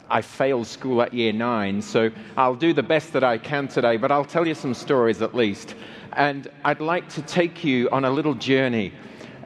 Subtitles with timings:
[0.08, 3.98] I failed school at year nine, so I'll do the best that I can today,
[3.98, 5.74] but I'll tell you some stories at least
[6.14, 8.94] and I'd like to take you on a little journey.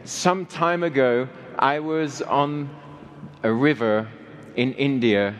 [0.04, 2.70] Some time ago, I was on
[3.42, 4.08] a river
[4.56, 5.34] in India,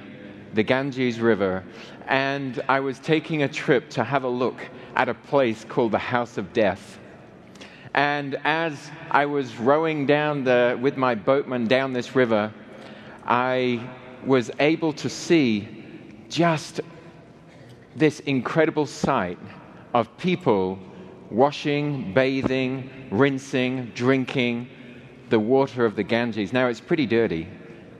[0.54, 1.64] the Ganges River,
[2.06, 4.60] and I was taking a trip to have a look
[4.96, 6.98] at a place called the House of Death.
[7.94, 12.52] And as I was rowing down the, with my boatman down this river,
[13.24, 13.88] I
[14.24, 15.68] was able to see
[16.28, 16.80] just
[17.94, 19.38] this incredible sight
[19.94, 20.78] of people
[21.30, 24.68] washing, bathing, rinsing, drinking
[25.28, 26.52] the water of the Ganges.
[26.52, 27.48] Now, it's pretty dirty.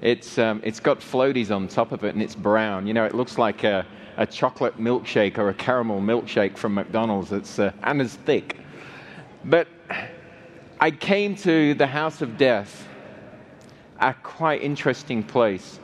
[0.03, 2.87] It's, um, it's got floaties on top of it and it's brown.
[2.87, 3.87] You know, it looks like a,
[4.17, 7.33] a chocolate milkshake or a caramel milkshake from McDonald's.
[7.33, 8.59] It's, uh, and it's thick.
[9.45, 9.69] But
[10.81, 12.87] I came to the House of Death,
[14.01, 15.79] a quite interesting place.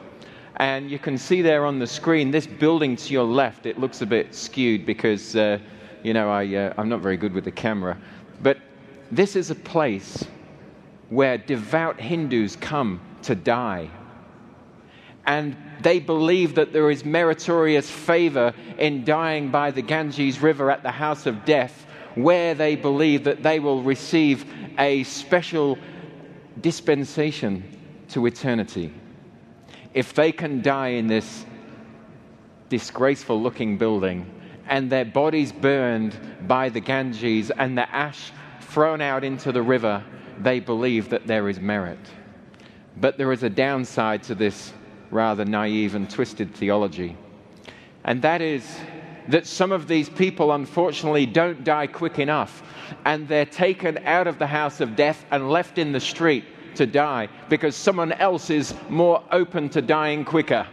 [0.56, 4.02] And you can see there on the screen, this building to your left, it looks
[4.02, 5.58] a bit skewed because uh,
[6.02, 7.96] you know, I, uh, I'm not very good with the camera.
[8.42, 8.58] But
[9.10, 10.24] this is a place
[11.08, 13.90] where devout Hindus come to die.
[15.28, 20.82] And they believe that there is meritorious favor in dying by the Ganges River at
[20.82, 24.46] the house of death, where they believe that they will receive
[24.78, 25.76] a special
[26.62, 27.62] dispensation
[28.08, 28.90] to eternity.
[29.92, 31.44] If they can die in this
[32.70, 34.32] disgraceful looking building,
[34.66, 36.18] and their bodies burned
[36.48, 40.02] by the Ganges and the ash thrown out into the river,
[40.38, 41.98] they believe that there is merit.
[42.96, 44.72] But there is a downside to this
[45.10, 47.16] rather naive and twisted theology.
[48.04, 48.64] And that is
[49.28, 52.62] that some of these people, unfortunately, don't die quick enough.
[53.04, 56.44] And they're taken out of the house of death and left in the street
[56.76, 60.66] to die because someone else is more open to dying quicker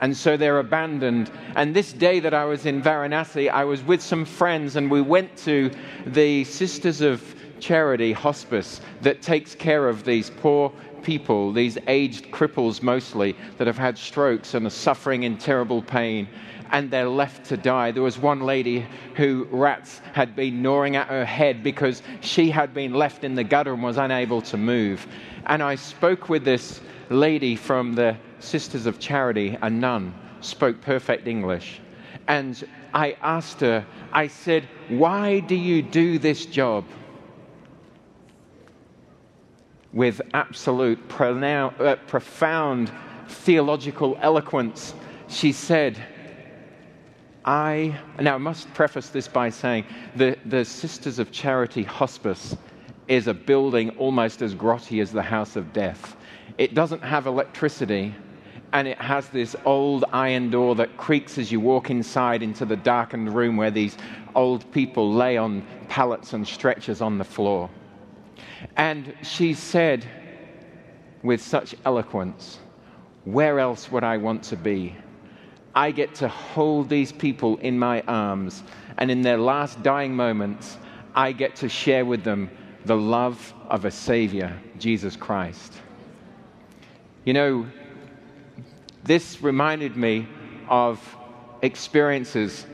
[0.00, 1.30] and so they're abandoned.
[1.54, 5.00] And this day that I was in Varanasi, I was with some friends, and we
[5.00, 5.70] went to
[6.06, 10.72] the Sisters of Charity hospice that takes care of these poor
[11.02, 16.28] people, these aged cripples mostly, that have had strokes and are suffering in terrible pain.
[16.72, 17.92] And they're left to die.
[17.92, 18.84] There was one lady
[19.14, 23.44] who rats had been gnawing at her head because she had been left in the
[23.44, 25.06] gutter and was unable to move.
[25.46, 31.28] And I spoke with this lady from the Sisters of Charity, a nun, spoke perfect
[31.28, 31.80] English.
[32.28, 36.84] And I asked her, I said, Why do you do this job?
[39.96, 42.90] With absolute uh, profound
[43.28, 44.92] theological eloquence,
[45.26, 45.96] she said,
[47.46, 52.54] I, now I must preface this by saying the, the Sisters of Charity Hospice
[53.08, 56.14] is a building almost as grotty as the House of Death.
[56.58, 58.14] It doesn't have electricity,
[58.74, 62.76] and it has this old iron door that creaks as you walk inside into the
[62.76, 63.96] darkened room where these
[64.34, 67.70] old people lay on pallets and stretchers on the floor.
[68.74, 70.06] And she said
[71.22, 72.58] with such eloquence,
[73.24, 74.96] Where else would I want to be?
[75.74, 78.62] I get to hold these people in my arms,
[78.96, 80.78] and in their last dying moments,
[81.14, 82.50] I get to share with them
[82.86, 85.74] the love of a Savior, Jesus Christ.
[87.24, 87.66] You know,
[89.04, 90.26] this reminded me
[90.68, 91.00] of
[91.62, 92.66] experiences,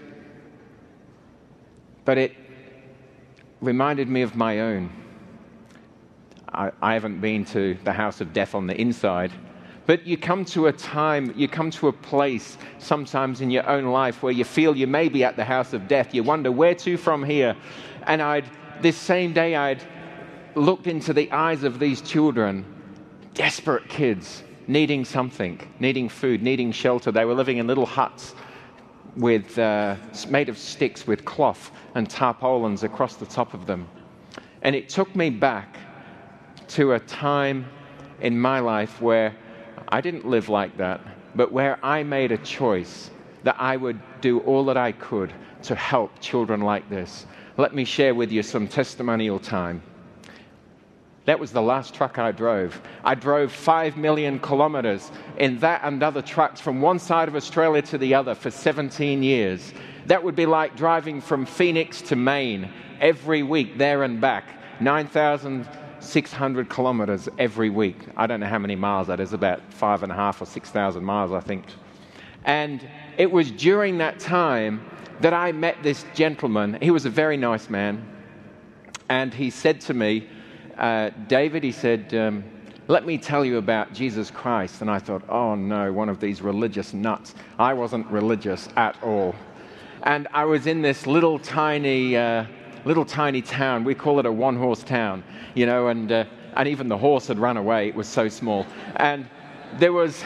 [2.05, 2.35] but it
[3.61, 4.91] reminded me of my own.
[6.52, 9.32] I, I, haven't been to the house of death on the inside,
[9.87, 13.87] but you come to a time, you come to a place sometimes in your own
[13.87, 16.14] life where you feel you may be at the house of death.
[16.14, 17.56] You wonder, where to from here?
[18.06, 18.44] And I'd,
[18.81, 19.82] this same day, I'd
[20.54, 22.64] looked into the eyes of these children,
[23.34, 27.10] desperate kids, needing something, needing food, needing shelter.
[27.10, 28.34] They were living in little huts
[29.16, 29.96] with, uh,
[30.28, 33.88] made of sticks with cloth and tarpaulins across the top of them.
[34.62, 35.76] And it took me back
[36.73, 37.67] to a time
[38.21, 39.37] in my life where
[39.89, 41.01] I didn't live like that,
[41.35, 43.11] but where I made a choice
[43.43, 45.33] that I would do all that I could
[45.65, 47.27] to help children like this.
[47.59, 49.83] Let me share with you some testimonial time.
[51.27, 52.81] That was the last truck I drove.
[53.05, 57.83] I drove five million kilometers in that and other trucks from one side of Australia
[57.83, 59.75] to the other for 17 years.
[60.07, 64.45] That would be like driving from Phoenix to Maine every week, there and back.
[66.02, 67.96] 9,600 kilometers every week.
[68.16, 71.04] I don't know how many miles that is, about five and a half or 6,000
[71.04, 71.64] miles, I think.
[72.44, 72.87] And
[73.19, 74.84] it was during that time
[75.20, 76.76] that I met this gentleman.
[76.82, 78.04] He was a very nice man.
[79.08, 80.28] And he said to me,
[80.76, 82.43] uh, David, he said, um,
[82.88, 84.81] let me tell you about Jesus Christ.
[84.81, 87.37] And I thought, oh no, one of these religious nuts.
[87.60, 89.37] I wasn't religious at all.
[90.02, 92.46] And I was in this little tiny, uh,
[92.84, 93.84] little tiny town.
[93.84, 95.25] We call it a one horse town,
[95.55, 96.25] you know, and, uh,
[96.56, 97.88] and even the horse had run away.
[97.88, 98.67] It was so small.
[98.96, 99.29] And
[99.79, 100.23] there was,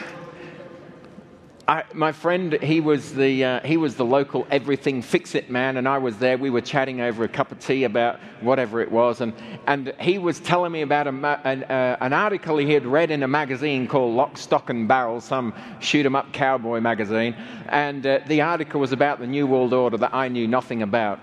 [1.69, 5.75] I, my friend, he was, the, uh, he was the local everything fix it man,
[5.75, 6.37] and I was there.
[6.37, 9.33] We were chatting over a cup of tea about whatever it was, and,
[9.67, 13.21] and he was telling me about a, an, uh, an article he had read in
[13.23, 17.35] a magazine called Lock, Stock, and Barrel, some shoot 'em up cowboy magazine.
[17.67, 21.19] And uh, the article was about the New World Order that I knew nothing about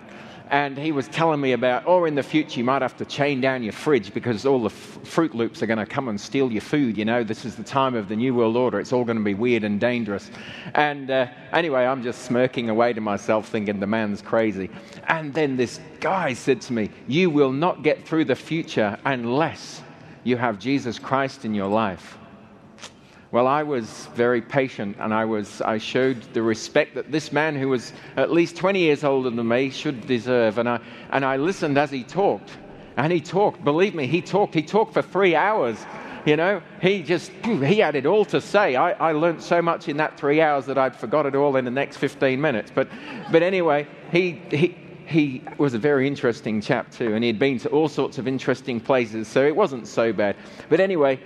[0.50, 3.04] and he was telling me about, or oh, in the future, you might have to
[3.06, 6.20] chain down your fridge because all the f- Fruit Loops are going to come and
[6.20, 6.98] steal your food.
[6.98, 8.78] You know, this is the time of the New World Order.
[8.78, 10.30] It's all going to be weird and dangerous.
[10.74, 14.68] And uh, anyway, I'm just smirking away to myself, thinking the man's crazy.
[15.08, 19.82] And then this guy said to me, You will not get through the future unless
[20.24, 22.18] you have Jesus Christ in your life.
[23.34, 27.56] Well, I was very patient and I, was, I showed the respect that this man,
[27.56, 30.58] who was at least 20 years older than me, should deserve.
[30.58, 30.78] And I,
[31.10, 32.56] and I listened as he talked.
[32.96, 34.54] And he talked, believe me, he talked.
[34.54, 35.84] He talked for three hours.
[36.24, 38.76] You know, he just, he had it all to say.
[38.76, 41.64] I, I learned so much in that three hours that I'd forgot it all in
[41.64, 42.70] the next 15 minutes.
[42.72, 42.88] But,
[43.32, 44.76] but anyway, he, he,
[45.06, 48.78] he was a very interesting chap too, and he'd been to all sorts of interesting
[48.78, 50.36] places, so it wasn't so bad.
[50.68, 51.18] But anyway,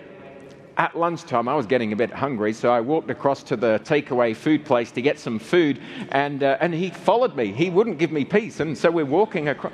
[0.79, 4.35] at lunchtime, I was getting a bit hungry, so I walked across to the takeaway
[4.35, 5.81] food place to get some food,
[6.11, 7.53] and, uh, and he followed me.
[7.53, 9.73] He wouldn't give me peace, and so we're walking across.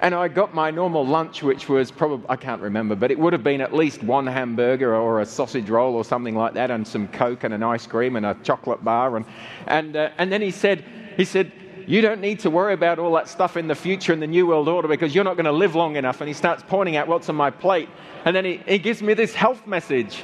[0.00, 3.34] And I got my normal lunch, which was probably, I can't remember, but it would
[3.34, 6.88] have been at least one hamburger or a sausage roll or something like that, and
[6.88, 9.18] some Coke and an ice cream and a chocolate bar.
[9.18, 9.26] And,
[9.66, 10.86] and, uh, and then he said,
[11.18, 11.52] he said,
[11.90, 14.46] you don't need to worry about all that stuff in the future in the New
[14.46, 16.20] World Order because you're not going to live long enough.
[16.20, 17.88] And he starts pointing out what's on my plate.
[18.24, 20.22] And then he, he gives me this health message,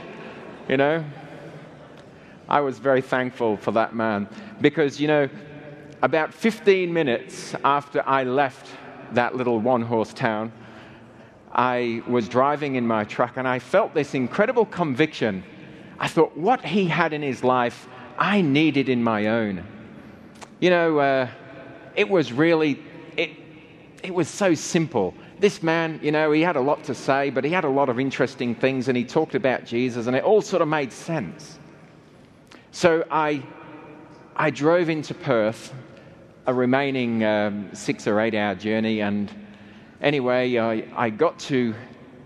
[0.68, 1.04] you know.
[2.49, 4.28] I was very thankful for that man
[4.61, 5.28] because, you know,
[6.02, 8.68] about 15 minutes after I left
[9.14, 10.52] that little one horse town,
[11.50, 15.42] I was driving in my truck and I felt this incredible conviction.
[15.99, 19.66] I thought, what he had in his life, I needed in my own.
[20.61, 21.28] You know, uh,
[21.97, 22.79] it was really,
[23.17, 23.31] it,
[24.03, 25.15] it was so simple.
[25.41, 27.88] This man, you know, he had a lot to say, but he had a lot
[27.88, 31.59] of interesting things, and he talked about Jesus, and it all sort of made sense.
[32.71, 33.43] So I,
[34.37, 35.75] I drove into Perth,
[36.47, 39.33] a remaining um, six or eight hour journey, and
[40.00, 41.75] anyway, I, I got to,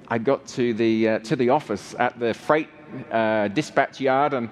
[0.09, 2.69] I got to the, uh, to the office at the freight
[3.13, 4.51] uh, dispatch yard, and,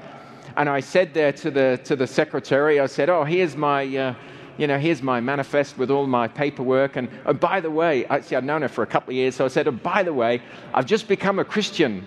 [0.57, 3.85] and I said there to the, to the secretary, I said, Oh, here's my.
[3.97, 4.15] Uh,
[4.59, 6.97] you know, here's my manifest with all my paperwork.
[6.97, 9.37] And oh, by the way, I actually, I'd known her for a couple of years,
[9.37, 10.43] so I said, oh, by the way,
[10.75, 12.07] I've just become a Christian.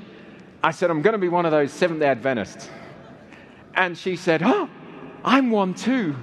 [0.64, 2.70] I said, I'm going to be one of those Seventh day Adventists.
[3.74, 4.70] And she said, Oh,
[5.24, 6.16] I'm one too.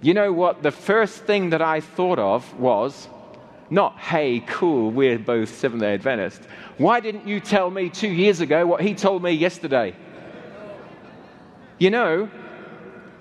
[0.00, 0.62] You know what?
[0.62, 3.08] The first thing that I thought of was
[3.70, 6.46] not, hey, cool, we're both Seventh day Adventists.
[6.78, 9.94] Why didn't you tell me two years ago what he told me yesterday?
[11.78, 12.30] You know,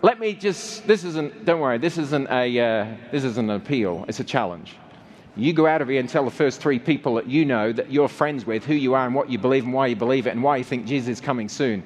[0.04, 4.04] let me just, this isn't, don't worry, this isn't, a, uh, this isn't an appeal,
[4.10, 4.76] it's a challenge.
[5.38, 7.90] You go out of here and tell the first three people that you know that
[7.90, 10.32] you're friends with who you are and what you believe and why you believe it
[10.32, 11.82] and why you think Jesus is coming soon.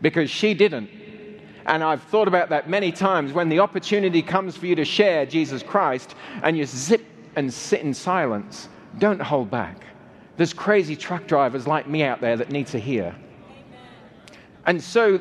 [0.00, 0.88] Because she didn't.
[1.66, 5.26] And I've thought about that many times when the opportunity comes for you to share
[5.26, 8.68] Jesus Christ and you zip and sit in silence.
[8.98, 9.84] Don't hold back.
[10.36, 13.14] There's crazy truck drivers like me out there that need to hear.
[14.64, 15.20] And so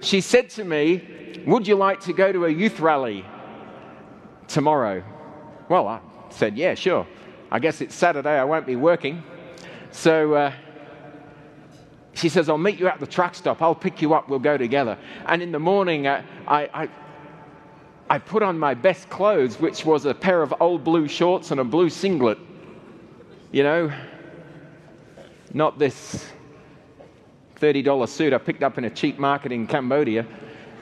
[0.00, 1.15] she said to me,
[1.46, 3.24] Would you like to go to a youth rally
[4.48, 5.02] tomorrow?
[5.68, 7.06] Well, I said, Yeah, sure.
[7.50, 9.22] I guess it's Saturday, I won't be working.
[9.92, 10.52] So uh,
[12.14, 13.62] she says, I'll meet you at the truck stop.
[13.62, 14.28] I'll pick you up.
[14.28, 14.98] We'll go together.
[15.26, 16.88] And in the morning, uh, I, I,
[18.08, 21.60] I put on my best clothes, which was a pair of old blue shorts and
[21.60, 22.38] a blue singlet.
[23.52, 23.92] You know,
[25.52, 26.30] not this
[27.60, 30.26] $30 suit I picked up in a cheap market in Cambodia.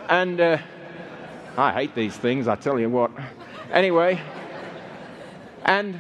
[0.09, 0.59] And uh,
[1.57, 3.11] I hate these things, I tell you what.
[3.73, 4.21] Anyway,
[5.65, 5.99] and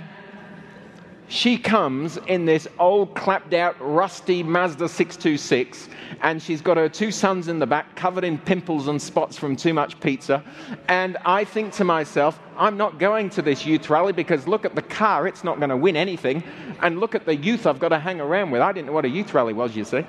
[1.28, 5.88] she comes in this old, clapped out, rusty Mazda 626,
[6.20, 9.56] and she's got her two sons in the back covered in pimples and spots from
[9.56, 10.44] too much pizza.
[10.88, 14.74] And I think to myself, I'm not going to this youth rally because look at
[14.74, 16.42] the car, it's not going to win anything.
[16.82, 18.60] And look at the youth I've got to hang around with.
[18.60, 20.04] I didn't know what a youth rally was, you see.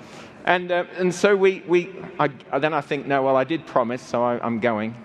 [0.46, 2.28] And, uh, and so we, we I,
[2.60, 4.96] then I think, no, well, I did promise, so I, am going.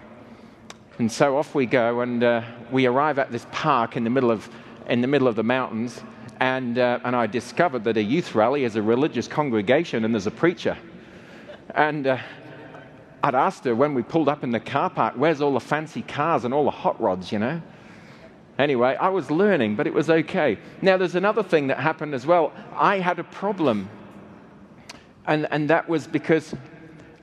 [0.99, 4.31] And so off we go, and uh, we arrive at this park in the middle
[4.31, 4.50] of,
[4.88, 6.02] in the, middle of the mountains.
[6.40, 10.26] And, uh, and I discovered that a youth rally is a religious congregation and there's
[10.26, 10.76] a preacher.
[11.75, 12.18] And uh,
[13.22, 16.02] I'd asked her when we pulled up in the car park, where's all the fancy
[16.02, 17.60] cars and all the hot rods, you know?
[18.58, 20.58] Anyway, I was learning, but it was okay.
[20.82, 22.52] Now, there's another thing that happened as well.
[22.75, 23.88] I had a problem
[25.26, 26.54] and, and that was because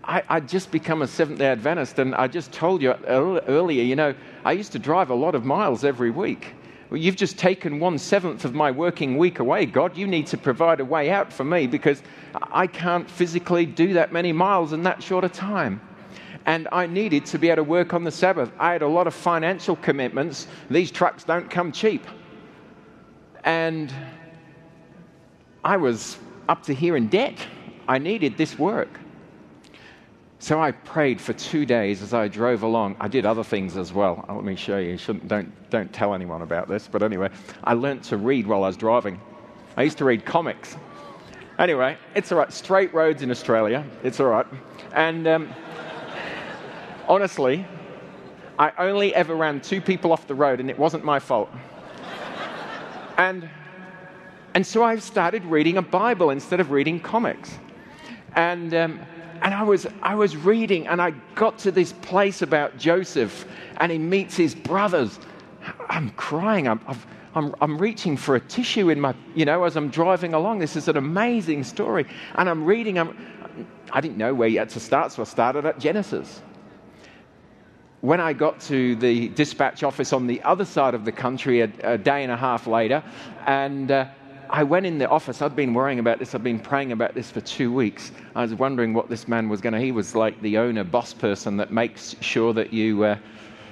[0.04, 2.00] I, would just become a Seventh day Adventist.
[2.00, 5.44] And I just told you earlier, you know, I used to drive a lot of
[5.44, 6.54] miles every week.
[6.90, 9.98] Well, you've just taken one seventh of my working week away, God.
[9.98, 12.02] You need to provide a way out for me because
[12.52, 15.82] I can't physically do that many miles in that short a time.
[16.46, 18.50] And I needed to be able to work on the Sabbath.
[18.58, 20.48] I had a lot of financial commitments.
[20.70, 22.06] These trucks don't come cheap.
[23.44, 23.94] And
[25.66, 26.18] I was
[26.48, 27.38] up to here in debt.
[27.90, 28.98] I needed this work.
[30.40, 32.96] So I prayed for two days as I drove along.
[33.00, 34.24] I did other things as well.
[34.30, 34.96] Let me show you.
[34.98, 36.88] Shouldn't, don't, don't tell anyone about this.
[36.88, 37.30] But anyway,
[37.64, 39.20] I learned to read while I was driving.
[39.76, 40.78] I used to read comics.
[41.58, 42.54] Anyway, it's all right.
[42.54, 43.84] Straight roads in Australia.
[44.04, 44.46] It's all right.
[44.94, 45.50] And um,
[47.08, 47.66] honestly,
[48.60, 51.50] I only ever ran two people off the road, and it wasn't my fault.
[53.18, 53.50] and,
[54.54, 57.58] and so I started reading a Bible instead of reading comics.
[58.36, 59.00] And, um,
[59.42, 63.46] and I, was, I was reading, and I got to this place about Joseph,
[63.78, 65.20] and he meets his brothers.
[65.90, 66.68] I'm crying.
[66.68, 66.80] I'm,
[67.36, 70.60] I'm, I'm reaching for a tissue in my, you know, as I'm driving along.
[70.60, 72.08] This is an amazing story.
[72.36, 73.16] And I'm reading, I'm,
[73.92, 76.42] I didn't know where yet to start, so I started at Genesis.
[78.02, 81.72] When I got to the dispatch office on the other side of the country a,
[81.84, 83.04] a day and a half later,
[83.46, 84.08] and uh,
[84.50, 85.42] I went in the office.
[85.42, 86.34] I'd been worrying about this.
[86.36, 88.12] I'd been praying about this for two weeks.
[88.36, 89.80] I was wondering what this man was going to.
[89.80, 93.18] He was like the owner, boss person that makes sure that you, uh,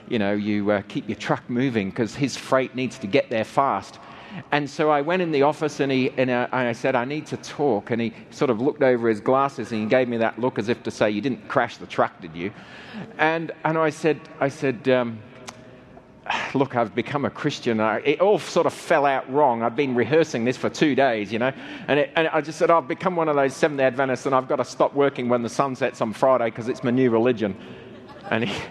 [0.10, 3.44] you know, you uh, keep your truck moving because his freight needs to get there
[3.44, 4.00] fast.
[4.52, 7.26] And so I went in the office and, he, and uh, I said, I need
[7.28, 7.92] to talk.
[7.92, 10.68] And he sort of looked over his glasses and he gave me that look as
[10.68, 12.52] if to say, You didn't crash the truck, did you?
[13.18, 15.20] And, and I said, I said um,
[16.54, 17.80] look, I've become a Christian.
[17.80, 19.64] I, it all sort of fell out wrong.
[19.64, 21.52] I've been rehearsing this for two days, you know.
[21.88, 24.36] And, it, and I just said, I've become one of those Seventh day Adventists and
[24.36, 27.10] I've got to stop working when the sun sets on Friday because it's my new
[27.10, 27.56] religion.
[28.32, 28.62] And he,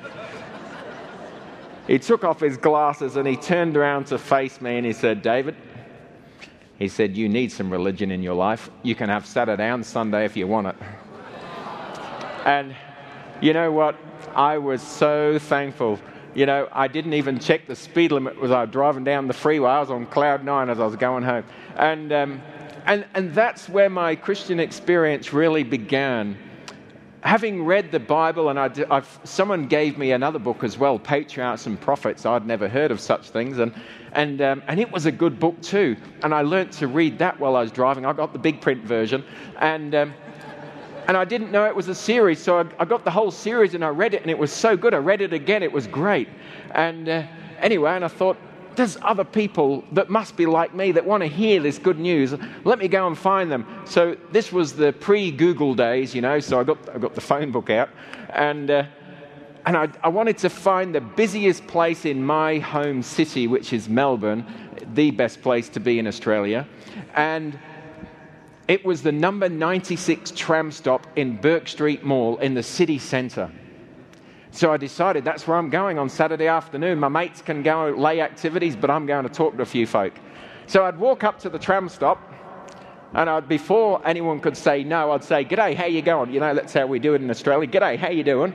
[1.86, 5.22] he took off his glasses and he turned around to face me and he said,
[5.22, 5.54] David,
[6.78, 8.68] he said, You need some religion in your life.
[8.82, 10.76] You can have Saturday and Sunday if you want it.
[12.44, 12.76] And
[13.40, 13.96] you know what?
[14.34, 15.98] I was so thankful
[16.34, 19.34] you know, I didn't even check the speed limit as I was driving down the
[19.34, 19.70] freeway.
[19.70, 21.44] I was on cloud nine as I was going home.
[21.76, 22.42] And, um,
[22.86, 26.36] and, and that's where my Christian experience really began.
[27.22, 31.80] Having read the Bible, and I, someone gave me another book as well, Patriarchs and
[31.80, 32.26] Prophets.
[32.26, 33.72] I'd never heard of such things, and,
[34.12, 35.96] and, um, and it was a good book too.
[36.22, 38.04] And I learnt to read that while I was driving.
[38.04, 39.24] I got the big print version,
[39.58, 40.14] and um,
[41.06, 43.74] and I didn't know it was a series, so I, I, got the whole series
[43.74, 44.94] and I read it, and it was so good.
[44.94, 46.28] I read it again, it was great.
[46.70, 47.24] And uh,
[47.58, 48.36] anyway, and I thought,
[48.76, 52.34] there's other people that must be like me that want to hear this good news.
[52.64, 53.66] Let me go and find them.
[53.84, 56.40] So this was the pre-Google days, you know.
[56.40, 57.90] So I got I got the phone book out,
[58.30, 58.84] and uh,
[59.66, 63.88] and I, I wanted to find the busiest place in my home city, which is
[63.88, 64.44] Melbourne,
[64.94, 66.66] the best place to be in Australia,
[67.14, 67.58] and.
[68.66, 73.50] It was the number 96 tram stop in Bourke Street Mall in the city centre.
[74.52, 76.98] So I decided that's where I'm going on Saturday afternoon.
[76.98, 80.14] My mates can go lay activities, but I'm going to talk to a few folk.
[80.66, 82.18] So I'd walk up to the tram stop,
[83.12, 86.32] and I'd, before anyone could say no, I'd say, G'day, how you going?
[86.32, 87.68] You know, that's how we do it in Australia.
[87.68, 88.54] G'day, how you doing?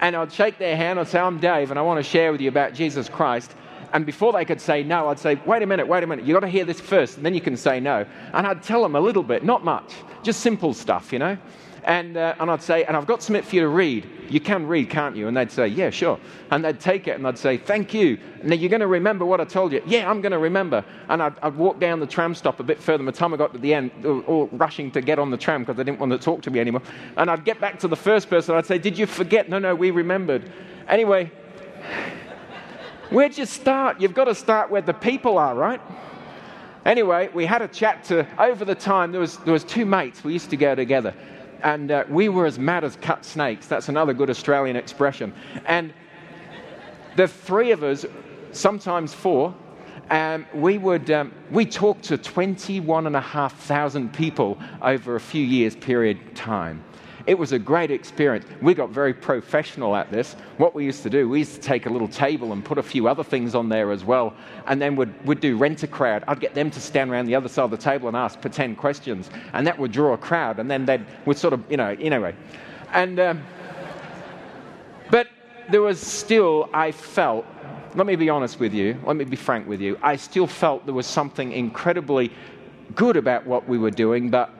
[0.00, 2.40] And I'd shake their hand, I'd say, I'm Dave, and I want to share with
[2.40, 3.54] you about Jesus Christ.
[3.92, 6.34] And before they could say no, I'd say, wait a minute, wait a minute, you've
[6.34, 8.06] got to hear this first, and then you can say no.
[8.32, 11.36] And I'd tell them a little bit, not much, just simple stuff, you know.
[11.84, 14.08] And, uh, and I'd say, and I've got something for you to read.
[14.28, 15.26] You can read, can't you?
[15.26, 16.18] And they'd say, yeah, sure.
[16.50, 18.18] And they'd take it and I'd say, thank you.
[18.44, 19.82] Now you're going to remember what I told you.
[19.84, 20.84] Yeah, I'm going to remember.
[21.08, 23.02] And I'd, I'd, walk down the tram stop a bit further.
[23.02, 25.62] By the time I got to the end, all rushing to get on the tram
[25.62, 26.82] because they didn't want to talk to me anymore.
[27.16, 28.54] And I'd get back to the first person.
[28.54, 29.48] I'd say, did you forget?
[29.48, 30.50] No, no, we remembered.
[30.88, 31.32] Anyway,
[33.12, 34.00] where'd you start?
[34.00, 35.80] You've got to start where the people are, right?
[36.84, 40.24] Anyway, we had a chat to, over the time, there was, there was two mates.
[40.24, 41.14] We used to go together
[41.62, 43.66] and uh, we were as mad as cut snakes.
[43.66, 45.32] That's another good Australian expression.
[45.66, 45.94] And
[47.16, 48.04] the three of us,
[48.52, 49.54] sometimes four,
[50.10, 56.84] um, we would um, we talked to 21,500 people over a few years period time.
[57.26, 58.44] It was a great experience.
[58.60, 60.34] We got very professional at this.
[60.56, 62.82] What we used to do, we used to take a little table and put a
[62.82, 64.34] few other things on there as well,
[64.66, 66.24] and then we'd, we'd do rent a crowd.
[66.26, 68.78] I'd get them to stand around the other side of the table and ask pretend
[68.78, 71.96] questions, and that would draw a crowd, and then they'd would sort of, you know,
[72.00, 72.34] anyway.
[72.92, 73.42] And, um,
[75.10, 75.28] but
[75.70, 77.46] there was still, I felt,
[77.94, 80.84] let me be honest with you, let me be frank with you, I still felt
[80.86, 82.32] there was something incredibly
[82.94, 84.50] good about what we were doing, but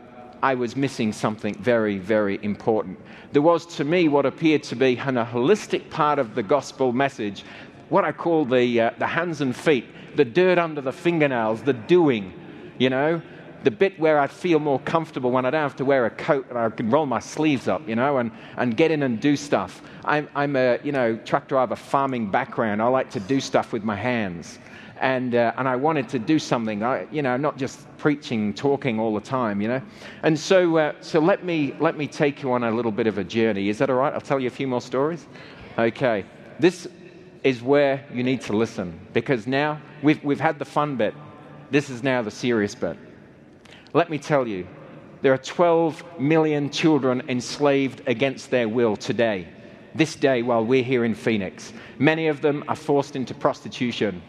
[0.42, 2.98] I was missing something very, very important.
[3.30, 7.44] There was to me what appeared to be a holistic part of the gospel message,
[7.90, 11.72] what I call the, uh, the hands and feet, the dirt under the fingernails, the
[11.72, 12.32] doing,
[12.78, 13.22] you know,
[13.62, 16.46] the bit where I feel more comfortable when I don't have to wear a coat
[16.48, 19.36] and I can roll my sleeves up, you know, and, and get in and do
[19.36, 19.80] stuff.
[20.04, 22.82] I'm, I'm a, you know, truck driver, farming background.
[22.82, 24.58] I like to do stuff with my hands
[25.02, 29.00] and, uh, and I wanted to do something, I, you know, not just preaching, talking
[29.00, 29.82] all the time, you know.
[30.22, 33.18] And so, uh, so let, me, let me take you on a little bit of
[33.18, 33.68] a journey.
[33.68, 34.14] Is that all right?
[34.14, 35.26] I'll tell you a few more stories.
[35.76, 36.24] Okay.
[36.60, 36.86] This
[37.42, 41.14] is where you need to listen because now we've, we've had the fun bit.
[41.72, 42.96] This is now the serious bit.
[43.94, 44.68] Let me tell you,
[45.20, 49.48] there are 12 million children enslaved against their will today,
[49.96, 51.72] this day while we're here in Phoenix.
[51.98, 54.22] Many of them are forced into prostitution.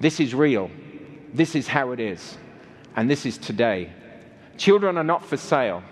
[0.00, 0.70] This is real.
[1.32, 2.36] This is how it is.
[2.96, 3.90] And this is today.
[4.56, 5.82] Children are not for sale,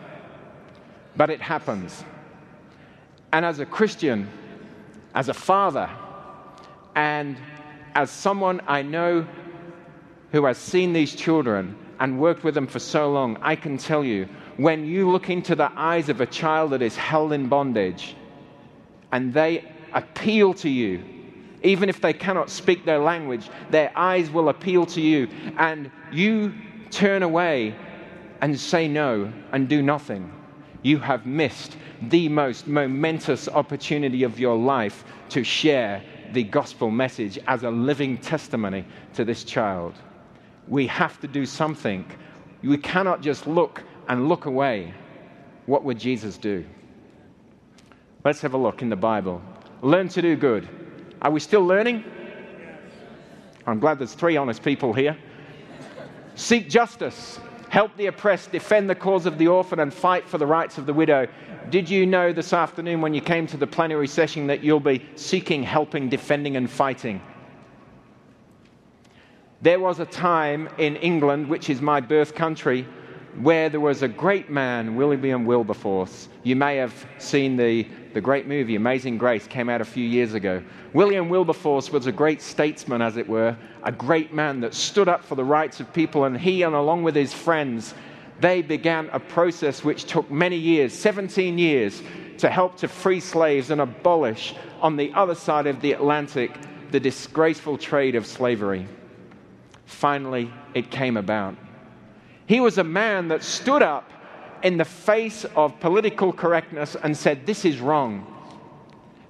[1.16, 2.04] but it happens.
[3.32, 4.28] And as a Christian,
[5.14, 5.90] as a father,
[6.94, 7.36] and
[7.94, 9.26] as someone I know
[10.30, 14.04] who has seen these children and worked with them for so long, I can tell
[14.04, 18.16] you when you look into the eyes of a child that is held in bondage
[19.10, 21.02] and they appeal to you
[21.62, 26.52] even if they cannot speak their language, their eyes will appeal to you, and you
[26.90, 27.74] turn away
[28.40, 30.32] and say no and do nothing.
[30.82, 37.38] You have missed the most momentous opportunity of your life to share the gospel message
[37.46, 39.94] as a living testimony to this child.
[40.66, 42.04] We have to do something.
[42.62, 44.94] We cannot just look and look away.
[45.66, 46.64] What would Jesus do?
[48.24, 49.40] Let's have a look in the Bible.
[49.82, 50.68] Learn to do good.
[51.22, 52.04] Are we still learning?
[53.64, 55.16] I'm glad there's three honest people here.
[56.34, 60.46] Seek justice, help the oppressed, defend the cause of the orphan, and fight for the
[60.46, 61.28] rights of the widow.
[61.70, 65.06] Did you know this afternoon when you came to the plenary session that you'll be
[65.14, 67.22] seeking, helping, defending, and fighting?
[69.60, 72.84] There was a time in England, which is my birth country,
[73.40, 76.28] where there was a great man, William Wilberforce.
[76.42, 80.34] You may have seen the, the great movie, Amazing Grace, came out a few years
[80.34, 80.62] ago.
[80.92, 85.24] William Wilberforce was a great statesman, as it were, a great man that stood up
[85.24, 87.94] for the rights of people, and he, and along with his friends,
[88.40, 92.02] they began a process which took many years 17 years
[92.38, 96.50] to help to free slaves and abolish on the other side of the Atlantic
[96.90, 98.86] the disgraceful trade of slavery.
[99.86, 101.56] Finally, it came about.
[102.46, 104.10] He was a man that stood up
[104.62, 108.26] in the face of political correctness and said, This is wrong.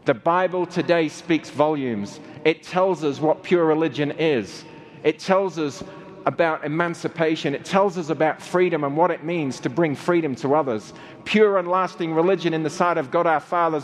[0.04, 2.18] The Bible today speaks volumes.
[2.44, 4.64] It tells us what pure religion is.
[5.04, 5.82] It tells us
[6.26, 7.54] about emancipation.
[7.54, 10.92] It tells us about freedom and what it means to bring freedom to others.
[11.24, 13.80] Pure and lasting religion in the sight of God our Father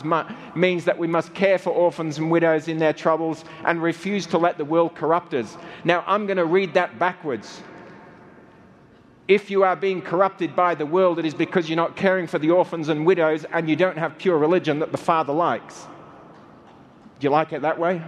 [0.54, 4.38] means that we must care for orphans and widows in their troubles and refuse to
[4.38, 5.56] let the world corrupt us.
[5.84, 7.62] Now, I'm going to read that backwards.
[9.28, 12.38] If you are being corrupted by the world, it is because you're not caring for
[12.38, 15.86] the orphans and widows and you don't have pure religion that the Father likes.
[17.20, 18.02] Do you like it that way?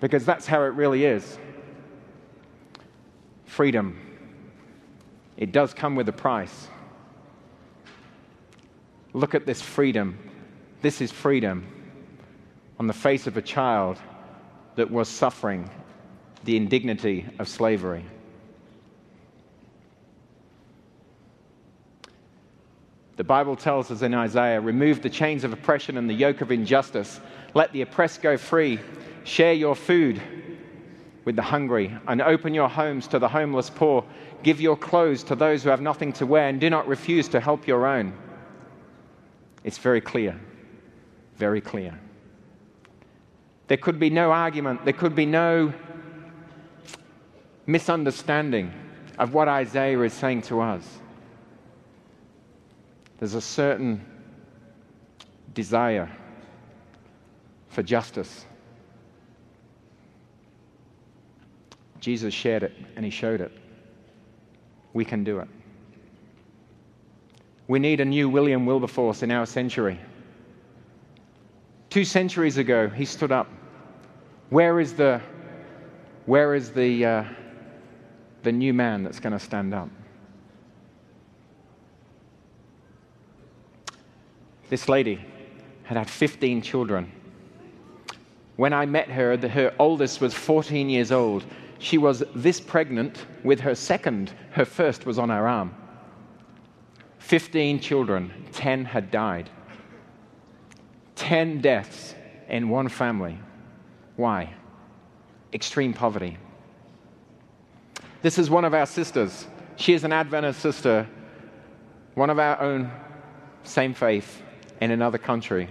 [0.00, 1.38] Because that's how it really is
[3.44, 3.98] freedom.
[5.36, 6.68] It does come with a price.
[9.12, 10.16] Look at this freedom.
[10.80, 11.66] This is freedom
[12.78, 13.98] on the face of a child
[14.76, 15.68] that was suffering
[16.44, 18.04] the indignity of slavery.
[23.18, 26.52] The Bible tells us in Isaiah remove the chains of oppression and the yoke of
[26.52, 27.18] injustice.
[27.52, 28.78] Let the oppressed go free.
[29.24, 30.22] Share your food
[31.24, 34.04] with the hungry, and open your homes to the homeless poor.
[34.44, 37.40] Give your clothes to those who have nothing to wear, and do not refuse to
[37.40, 38.12] help your own.
[39.64, 40.38] It's very clear.
[41.36, 41.98] Very clear.
[43.66, 45.74] There could be no argument, there could be no
[47.66, 48.72] misunderstanding
[49.18, 51.00] of what Isaiah is saying to us.
[53.18, 54.04] There's a certain
[55.54, 56.10] desire
[57.68, 58.46] for justice
[62.00, 63.52] Jesus shared it and he showed it.
[64.92, 65.48] We can do it.
[67.66, 70.00] We need a new William Wilberforce in our century.
[71.90, 73.48] Two centuries ago, he stood up.
[74.50, 75.20] Where is the,
[76.24, 77.24] where is the, uh,
[78.42, 79.88] the new man that's going to stand up?
[84.68, 85.24] This lady
[85.84, 87.12] had had 15 children.
[88.56, 91.44] When I met her, her oldest was 14 years old
[91.78, 94.32] she was this pregnant with her second.
[94.50, 95.74] Her first was on her arm.
[97.18, 99.50] 15 children, 10 had died.
[101.16, 102.14] 10 deaths
[102.48, 103.38] in one family.
[104.16, 104.54] Why?
[105.52, 106.36] Extreme poverty.
[108.22, 109.46] This is one of our sisters.
[109.76, 111.06] She is an Adventist sister,
[112.14, 112.90] one of our own,
[113.62, 114.42] same faith,
[114.80, 115.68] in another country.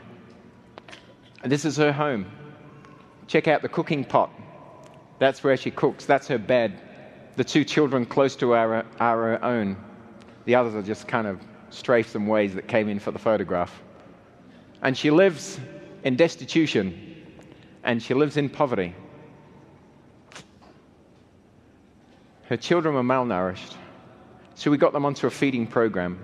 [1.43, 2.25] This is her home.
[3.27, 4.31] Check out the cooking pot
[5.19, 6.05] that's where she cooks.
[6.05, 6.79] That's her bed.
[7.35, 9.77] The two children close to our, our own.
[10.45, 11.39] The others are just kind of
[11.69, 13.81] strafes and ways that came in for the photograph.
[14.81, 15.59] And she lives
[16.03, 17.25] in destitution
[17.83, 18.95] and she lives in poverty.
[22.43, 23.75] Her children were malnourished.
[24.55, 26.19] So we got them onto a feeding program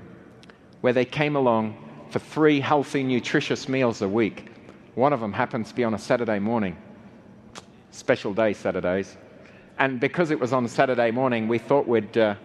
[0.82, 1.78] where they came along
[2.14, 4.46] for three healthy, nutritious meals a week.
[4.94, 6.78] One of them happens to be on a Saturday morning
[7.90, 9.18] special day Saturdays.
[9.80, 12.36] And because it was on Saturday morning, we thought we'd uh,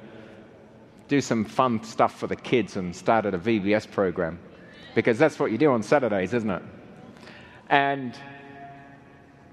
[1.09, 4.38] do some fun stuff for the kids and started a VBS program.
[4.94, 6.62] Because that's what you do on Saturdays, isn't it?
[7.68, 8.18] And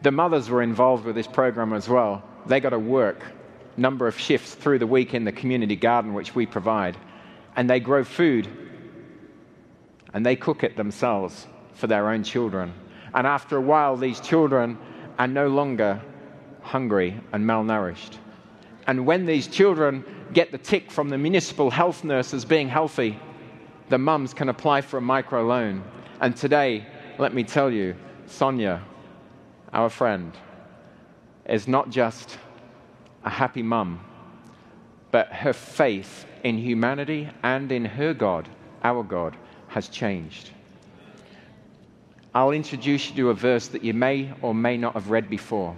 [0.01, 2.23] the mothers were involved with this program as well.
[2.45, 3.21] They got to work
[3.75, 6.95] number of shifts through the week in the community garden which we provide.
[7.58, 8.64] And they grow food
[10.15, 12.73] and they cook it themselves for their own children.
[13.13, 14.78] And after a while, these children
[15.19, 16.01] are no longer
[16.62, 18.17] hungry and malnourished.
[18.88, 23.19] And when these children get the tick from the municipal health nurses being healthy,
[23.89, 25.84] the mums can apply for a microloan.
[26.21, 26.88] And today,
[27.19, 27.93] let me tell you,
[28.25, 28.82] Sonia,
[29.73, 30.32] our friend,
[31.45, 32.38] is not just
[33.25, 33.99] a happy mum,
[35.12, 38.47] but her faith in humanity and in her God,
[38.82, 39.36] our God,
[39.75, 40.51] has changed.
[42.33, 45.75] I'll introduce you to a verse that you may or may not have read before.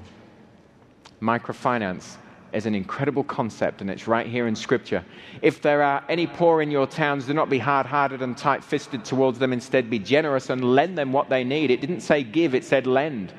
[1.19, 2.17] Microfinance
[2.53, 5.03] is an incredible concept, and it's right here in Scripture.
[5.41, 8.63] If there are any poor in your towns, do not be hard hearted and tight
[8.63, 9.51] fisted towards them.
[9.51, 11.71] Instead, be generous and lend them what they need.
[11.71, 13.33] It didn't say give, it said lend.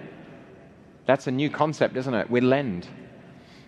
[1.06, 2.28] That's a new concept, isn't it?
[2.28, 2.88] We lend.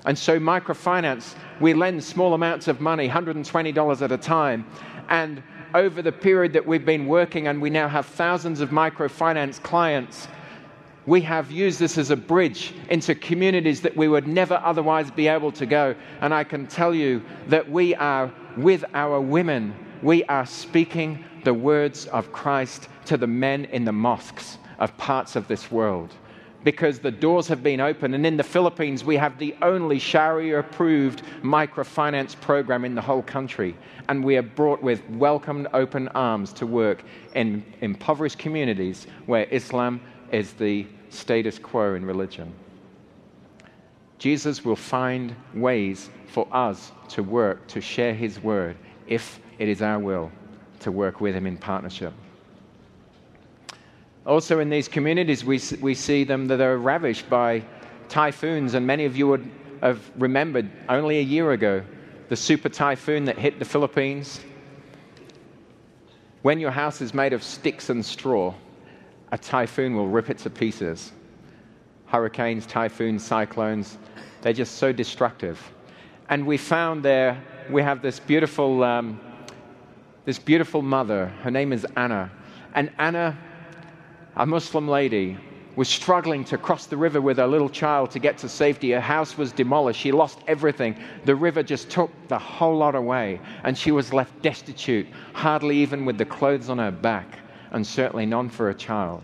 [0.07, 4.66] And so, microfinance, we lend small amounts of money, $120 at a time.
[5.09, 5.40] And
[5.75, 10.29] over the period that we've been working, and we now have thousands of microfinance clients,
[11.07, 15.29] we have used this as a bridge into communities that we would never otherwise be
[15.29, 15.95] able to go.
[16.21, 21.55] And I can tell you that we are with our women, we are speaking the
[21.55, 26.15] words of Christ to the men in the mosques of parts of this world
[26.64, 28.14] because the doors have been opened.
[28.14, 33.23] And in the Philippines, we have the only Sharia approved microfinance program in the whole
[33.23, 33.77] country.
[34.09, 40.01] And we are brought with welcomed open arms to work in impoverished communities where Islam
[40.33, 42.53] is the status quo in religion.
[44.18, 49.81] Jesus will find ways for us to work, to share his word, if it is
[49.83, 50.31] our will
[50.81, 52.12] to work with him in partnership.
[54.27, 57.63] Also, in these communities, we, we see them that are ravished by
[58.09, 61.83] typhoons, and many of you would have remembered only a year ago
[62.29, 64.41] the super typhoon that hit the Philippines.
[66.43, 68.55] When your house is made of sticks and straw,
[69.33, 71.13] a typhoon will rip it to pieces.
[72.07, 73.99] Hurricanes, typhoons, cyclones,
[74.43, 75.61] they're just so destructive.
[76.29, 79.21] And we found there, we have this beautiful, um,
[80.25, 81.27] this beautiful mother.
[81.43, 82.31] Her name is Anna.
[82.75, 83.37] And Anna,
[84.40, 85.37] a Muslim lady,
[85.76, 88.92] was struggling to cross the river with her little child to get to safety.
[88.92, 90.00] Her house was demolished.
[90.00, 90.96] She lost everything.
[91.26, 96.07] The river just took the whole lot away, and she was left destitute, hardly even
[96.07, 97.38] with the clothes on her back,
[97.70, 99.22] and certainly none for a child.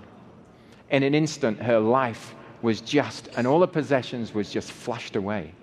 [0.90, 5.55] In an instant, her life was just, and all her possessions was just flushed away.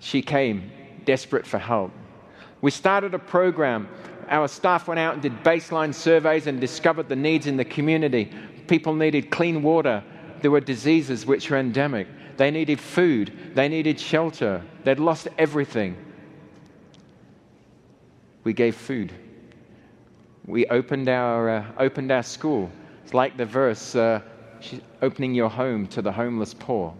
[0.00, 0.72] She came
[1.04, 1.92] desperate for help.
[2.62, 3.88] We started a program.
[4.32, 8.32] Our staff went out and did baseline surveys and discovered the needs in the community.
[8.66, 10.02] People needed clean water.
[10.40, 12.08] There were diseases which were endemic.
[12.38, 13.52] They needed food.
[13.54, 14.62] They needed shelter.
[14.84, 15.98] They'd lost everything.
[18.42, 19.12] We gave food.
[20.46, 22.72] We opened our, uh, opened our school.
[23.04, 24.22] It's like the verse, uh,
[25.02, 26.94] opening your home to the homeless poor.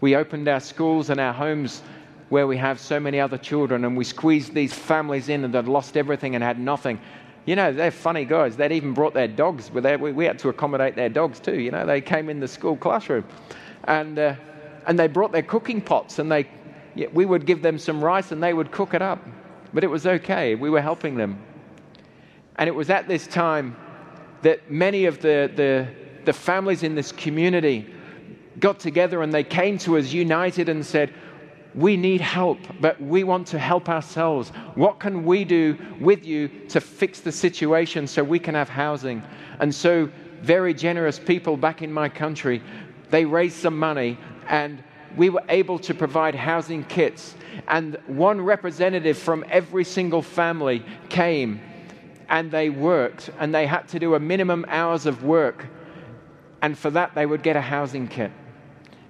[0.00, 1.82] We opened our schools and our homes
[2.28, 5.68] where we have so many other children, and we squeezed these families in that had
[5.68, 7.00] lost everything and had nothing.
[7.46, 8.56] You know, they're funny guys.
[8.56, 9.70] They'd even brought their dogs.
[9.70, 11.58] We, had to accommodate their dogs too.
[11.58, 13.24] You know, they came in the school classroom.
[13.84, 14.34] And, uh,
[14.86, 16.46] and they brought their cooking pots, and they,
[17.12, 19.26] we would give them some rice, and they would cook it up.
[19.72, 20.54] But it was okay.
[20.54, 21.42] We were helping them.
[22.56, 23.76] And it was at this time
[24.42, 25.88] that many of the, the,
[26.24, 27.94] the families in this community
[28.58, 31.14] got together and they came to us united and said,
[31.78, 34.50] we need help, but we want to help ourselves.
[34.74, 39.22] What can we do with you to fix the situation so we can have housing?
[39.60, 40.10] And so,
[40.42, 42.62] very generous people back in my country,
[43.10, 44.82] they raised some money and
[45.16, 47.36] we were able to provide housing kits.
[47.68, 51.60] And one representative from every single family came
[52.28, 55.66] and they worked and they had to do a minimum hours of work.
[56.60, 58.32] And for that, they would get a housing kit.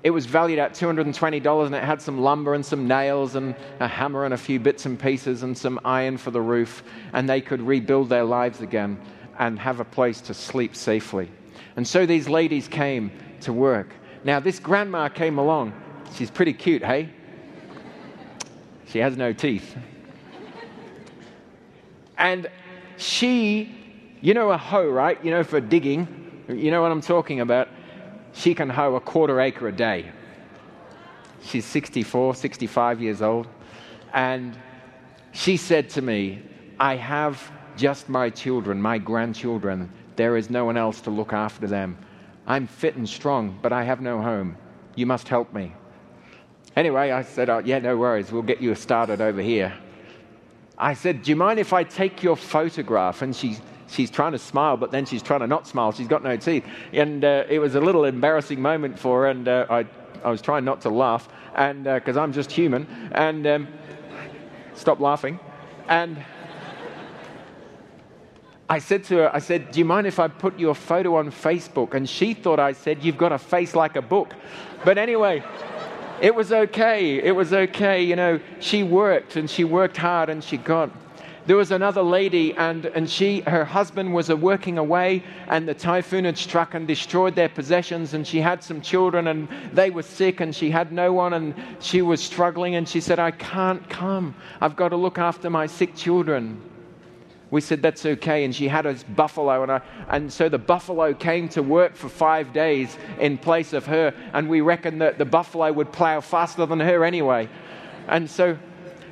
[0.08, 3.86] It was valued at $220 and it had some lumber and some nails and a
[3.86, 6.82] hammer and a few bits and pieces and some iron for the roof.
[7.12, 8.98] And they could rebuild their lives again
[9.38, 11.30] and have a place to sleep safely.
[11.76, 13.92] And so these ladies came to work.
[14.24, 15.74] Now, this grandma came along.
[16.14, 17.10] She's pretty cute, hey?
[18.86, 19.76] She has no teeth.
[22.16, 22.48] And
[22.96, 23.76] she,
[24.22, 25.22] you know, a hoe, right?
[25.22, 26.46] You know, for digging.
[26.48, 27.68] You know what I'm talking about
[28.32, 30.10] she can hoe a quarter acre a day.
[31.42, 33.46] She's 64, 65 years old.
[34.12, 34.56] And
[35.32, 36.42] she said to me,
[36.78, 39.90] I have just my children, my grandchildren.
[40.16, 41.96] There is no one else to look after them.
[42.46, 44.56] I'm fit and strong, but I have no home.
[44.94, 45.74] You must help me.
[46.76, 48.32] Anyway, I said, oh, Yeah, no worries.
[48.32, 49.72] We'll get you started over here.
[50.76, 53.22] I said, Do you mind if I take your photograph?
[53.22, 55.92] And she she's trying to smile, but then she's trying to not smile.
[55.92, 56.64] She's got no teeth.
[56.92, 59.86] And uh, it was a little embarrassing moment for her, and uh, I,
[60.24, 63.68] I was trying not to laugh, and because uh, I'm just human, and um,
[64.74, 65.40] stop laughing.
[65.88, 66.18] And
[68.70, 71.30] I said to her, I said, Do you mind if I put your photo on
[71.30, 71.94] Facebook?
[71.94, 74.34] And she thought I said, You've got a face like a book.
[74.84, 75.42] But anyway,
[76.20, 77.16] it was okay.
[77.16, 78.02] It was okay.
[78.02, 80.90] You know, she worked and she worked hard and she got
[81.48, 86.26] there was another lady, and, and she, her husband was working away, and the typhoon
[86.26, 88.12] had struck and destroyed their possessions.
[88.12, 91.54] And she had some children, and they were sick, and she had no one, and
[91.80, 92.74] she was struggling.
[92.74, 94.34] And she said, I can't come.
[94.60, 96.60] I've got to look after my sick children.
[97.50, 98.44] We said, That's okay.
[98.44, 99.62] And she had a buffalo.
[99.62, 99.80] And, I,
[100.10, 104.12] and so the buffalo came to work for five days in place of her.
[104.34, 107.48] And we reckoned that the buffalo would plow faster than her anyway.
[108.06, 108.58] And so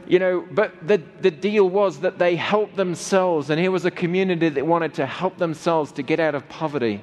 [0.06, 3.90] you know, but the, the deal was that they helped themselves, and here was a
[3.90, 7.02] community that wanted to help themselves to get out of poverty.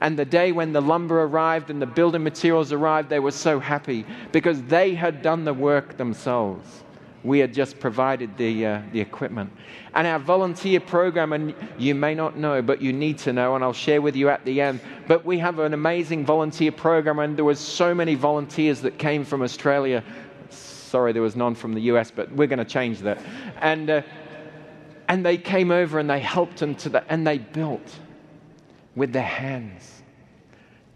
[0.00, 3.60] And the day when the lumber arrived and the building materials arrived, they were so
[3.60, 6.82] happy because they had done the work themselves.
[7.22, 9.52] We had just provided the, uh, the equipment.
[9.94, 13.62] And our volunteer program, and you may not know, but you need to know, and
[13.62, 14.80] I'll share with you at the end.
[15.06, 19.24] But we have an amazing volunteer program, and there was so many volunteers that came
[19.24, 20.02] from Australia
[20.92, 23.18] Sorry, there was none from the US, but we're going to change that.
[23.62, 24.02] And, uh,
[25.08, 27.98] and they came over and they helped them to the, and they built
[28.94, 30.02] with their hands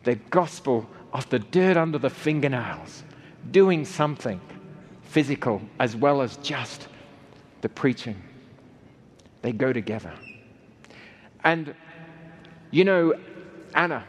[0.05, 3.05] the gospel of the dirt under the fingernails,
[3.51, 4.39] doing something
[5.01, 6.89] physical as well as just
[7.63, 8.23] the preaching.
[9.41, 10.13] They go together.
[11.43, 11.75] And
[12.71, 13.15] you know,
[13.75, 14.05] Anna,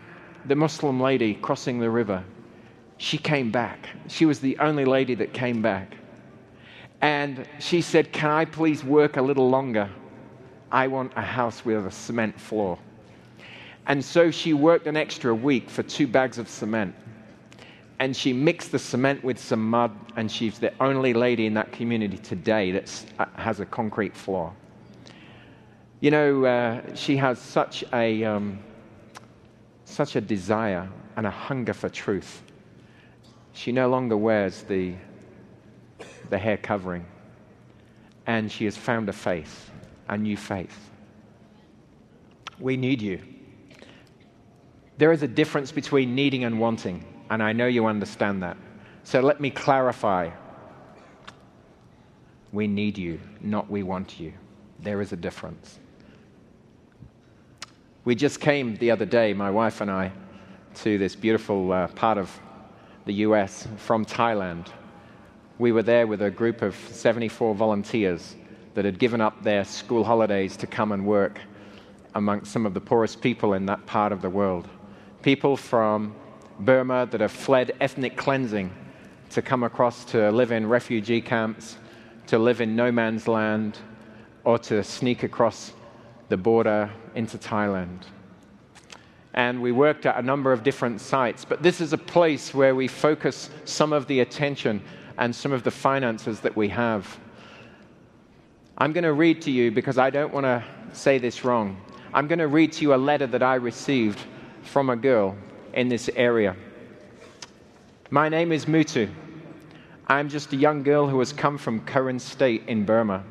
[0.47, 2.25] the Muslim lady crossing the river,
[2.97, 3.89] she came back.
[4.07, 5.95] She was the only lady that came back.
[7.01, 9.89] And she said, Can I please work a little longer?
[10.71, 12.77] I want a house with a cement floor.
[13.85, 16.93] And so she worked an extra week for two bags of cement.
[17.99, 21.71] And she mixed the cement with some mud, and she's the only lady in that
[21.71, 24.53] community today that uh, has a concrete floor.
[25.99, 28.59] You know, uh, she has such a, um,
[29.85, 32.43] such a desire and a hunger for truth.
[33.57, 34.93] She no longer wears the,
[36.29, 37.03] the hair covering,
[38.27, 39.71] and she has found a faith,
[40.07, 40.91] a new faith.
[42.59, 43.19] We need you.
[44.99, 48.57] There is a difference between needing and wanting, and I know you understand that.
[49.03, 50.29] So let me clarify.
[52.51, 54.33] We need you, not we want you.
[54.81, 55.79] There is a difference.
[58.05, 60.11] We just came the other day, my wife and I,
[60.75, 62.39] to this beautiful uh, part of
[63.07, 64.67] the US from Thailand.
[65.57, 68.35] We were there with a group of 74 volunteers
[68.73, 71.39] that had given up their school holidays to come and work
[72.15, 74.67] amongst some of the poorest people in that part of the world.
[75.23, 76.13] People from
[76.59, 78.71] Burma that have fled ethnic cleansing
[79.29, 81.77] to come across to live in refugee camps,
[82.27, 83.79] to live in no man's land,
[84.43, 85.73] or to sneak across
[86.29, 88.01] the border into Thailand.
[89.37, 92.73] And we worked at a number of different sites, but this is a place where
[92.73, 94.81] we focus some of the attention
[95.19, 97.19] and some of the finances that we have.
[98.79, 101.79] I'm going to read to you because I don't want to say this wrong.
[102.15, 104.19] I'm going to read to you a letter that I received
[104.63, 105.37] from a girl
[105.73, 106.55] in this area.
[108.09, 109.07] My name is Mutu.
[110.07, 113.23] I'm just a young girl who has come from Karen State in Burma.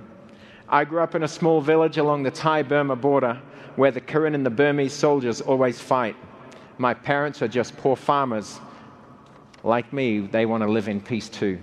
[0.69, 3.43] I grew up in a small village along the Thai Burma border
[3.77, 6.17] where the Karen and the Burmese soldiers always fight.
[6.79, 8.59] My parents are just poor farmers.
[9.63, 11.59] Like me, they want to live in peace too.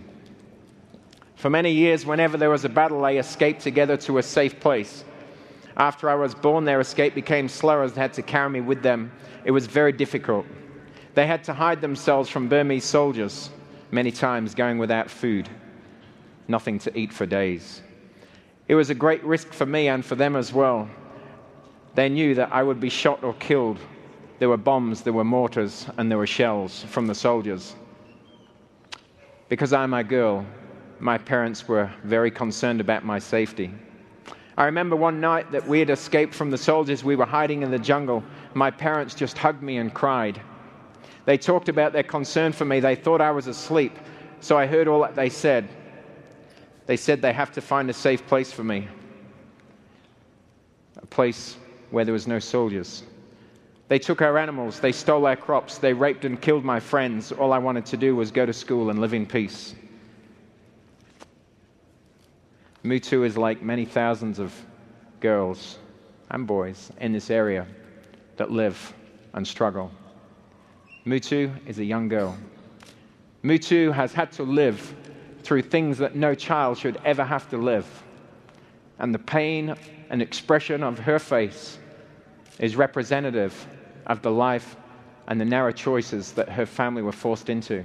[1.35, 5.03] For many years, whenever there was a battle, they escaped together to a safe place.
[5.75, 8.81] After I was born, their escape became slower as they had to carry me with
[8.81, 9.11] them.
[9.43, 10.45] It was very difficult.
[11.15, 13.49] They had to hide themselves from Burmese soldiers,
[13.91, 15.49] many times going without food,
[16.47, 17.81] nothing to eat for days.
[18.67, 20.89] It was a great risk for me and for them as well.
[21.95, 23.79] They knew that I would be shot or killed.
[24.39, 27.75] There were bombs, there were mortars, and there were shells from the soldiers.
[29.47, 30.45] Because I'm a girl,
[30.99, 33.71] my parents were very concerned about my safety.
[34.57, 37.03] I remember one night that we had escaped from the soldiers.
[37.03, 38.23] We were hiding in the jungle.
[38.53, 40.41] My parents just hugged me and cried.
[41.25, 42.79] They talked about their concern for me.
[42.79, 43.97] They thought I was asleep,
[44.41, 45.69] so I heard all that they said.
[46.85, 48.87] They said they have to find a safe place for me,
[50.97, 51.57] a place
[51.93, 53.03] where there was no soldiers.
[53.87, 57.31] They took our animals, they stole our crops, they raped and killed my friends.
[57.31, 59.75] All I wanted to do was go to school and live in peace.
[62.83, 64.51] Mutu is like many thousands of
[65.19, 65.77] girls
[66.31, 67.67] and boys in this area
[68.37, 68.91] that live
[69.33, 69.91] and struggle.
[71.05, 72.35] Mutu is a young girl.
[73.43, 74.95] Mutu has had to live
[75.43, 77.85] through things that no child should ever have to live.
[78.97, 79.75] And the pain
[80.09, 81.77] and expression of her face
[82.59, 83.67] is representative
[84.05, 84.75] of the life
[85.27, 87.83] and the narrow choices that her family were forced into.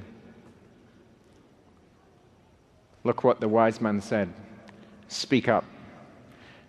[3.04, 4.32] Look what the wise man said
[5.08, 5.64] Speak up.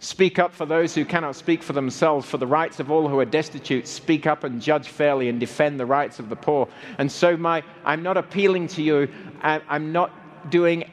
[0.01, 3.19] Speak up for those who cannot speak for themselves, for the rights of all who
[3.19, 3.85] are destitute.
[3.85, 6.69] Speak up and judge fairly and defend the rights of the poor.
[6.97, 9.09] And so, my, I'm not appealing to you.
[9.41, 10.89] I'm not doing,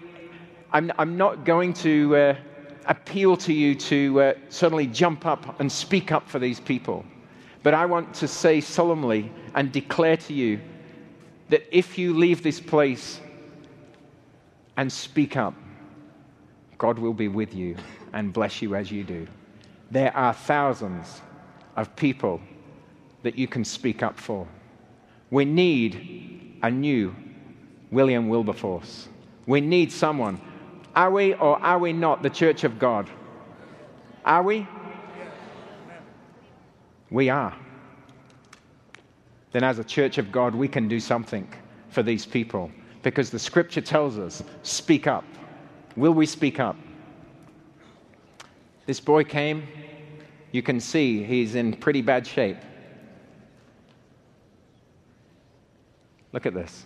[0.72, 2.36] I'm, I'm not going to uh,
[2.86, 7.04] appeal to you to uh, suddenly jump up and speak up for these people.
[7.62, 10.60] But I want to say solemnly and declare to you
[11.48, 13.20] that if you leave this place
[14.76, 15.54] and speak up,
[16.78, 17.76] God will be with you
[18.12, 19.26] and bless you as you do.
[19.90, 21.22] There are thousands
[21.76, 22.40] of people
[23.22, 24.46] that you can speak up for.
[25.30, 27.14] We need a new
[27.90, 29.08] William Wilberforce.
[29.46, 30.40] We need someone.
[30.96, 33.08] Are we or are we not the church of God?
[34.24, 34.66] Are we?
[37.10, 37.54] We are.
[39.52, 41.48] Then, as a church of God, we can do something
[41.90, 42.70] for these people
[43.02, 45.24] because the scripture tells us speak up.
[45.96, 46.76] Will we speak up?
[48.86, 49.66] This boy came.
[50.52, 52.58] You can see he's in pretty bad shape.
[56.32, 56.84] Look at this.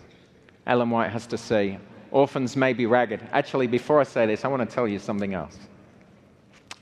[0.67, 1.79] Ellen White has to say,
[2.11, 3.21] orphans may be ragged.
[3.31, 5.57] Actually, before I say this, I want to tell you something else.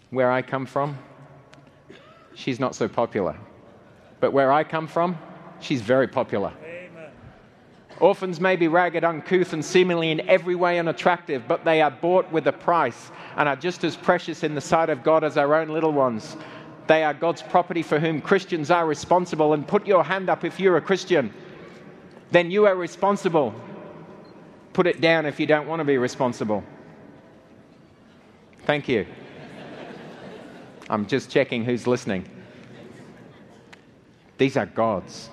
[0.09, 0.97] Where I come from,
[2.33, 3.37] she's not so popular.
[4.19, 5.17] But where I come from,
[5.59, 6.51] she's very popular.
[6.63, 7.11] Amen.
[7.99, 12.29] Orphans may be ragged, uncouth, and seemingly in every way unattractive, but they are bought
[12.31, 15.55] with a price and are just as precious in the sight of God as our
[15.55, 16.35] own little ones.
[16.87, 19.53] They are God's property for whom Christians are responsible.
[19.53, 21.31] And put your hand up if you're a Christian.
[22.31, 23.53] Then you are responsible.
[24.79, 26.63] Put it down if you don't want to be responsible.
[28.59, 29.05] Thank you.
[30.89, 32.23] I'm just checking who's listening.
[34.37, 35.29] These are God's,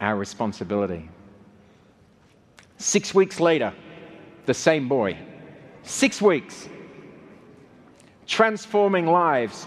[0.00, 1.06] our responsibility.
[2.78, 3.74] Six weeks later,
[4.46, 5.18] the same boy.
[5.82, 6.66] Six weeks.
[8.26, 9.66] Transforming lives,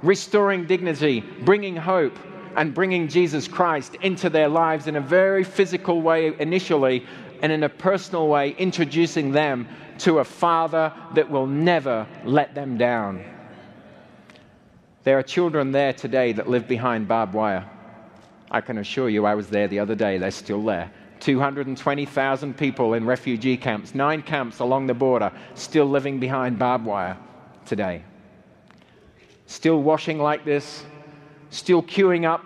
[0.00, 2.16] restoring dignity, bringing hope,
[2.56, 7.04] and bringing Jesus Christ into their lives in a very physical way initially,
[7.42, 9.68] and in a personal way, introducing them
[9.98, 13.24] to a Father that will never let them down.
[15.04, 17.68] There are children there today that live behind barbed wire.
[18.50, 20.90] I can assure you, I was there the other day, they're still there.
[21.20, 27.16] 220,000 people in refugee camps, nine camps along the border, still living behind barbed wire
[27.66, 28.02] today.
[29.46, 30.84] Still washing like this,
[31.50, 32.44] still queuing up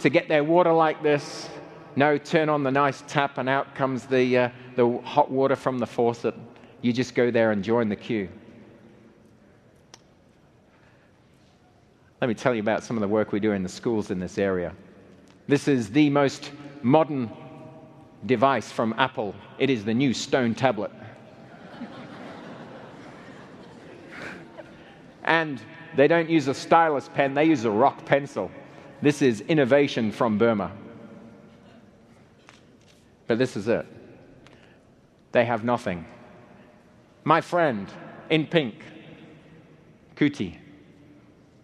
[0.00, 1.48] to get their water like this.
[1.94, 5.78] No, turn on the nice tap and out comes the, uh, the hot water from
[5.78, 6.34] the faucet.
[6.80, 8.28] You just go there and join the queue.
[12.20, 14.20] Let me tell you about some of the work we do in the schools in
[14.20, 14.72] this area.
[15.48, 17.30] This is the most modern
[18.26, 19.34] device from Apple.
[19.58, 20.92] It is the new stone tablet.
[25.24, 25.60] and
[25.96, 28.50] they don't use a stylus pen, they use a rock pencil.
[29.02, 30.70] This is innovation from Burma.
[33.32, 33.86] But this is it.
[35.32, 36.04] They have nothing.
[37.24, 37.88] My friend
[38.28, 38.84] in pink,
[40.16, 40.58] Kuti,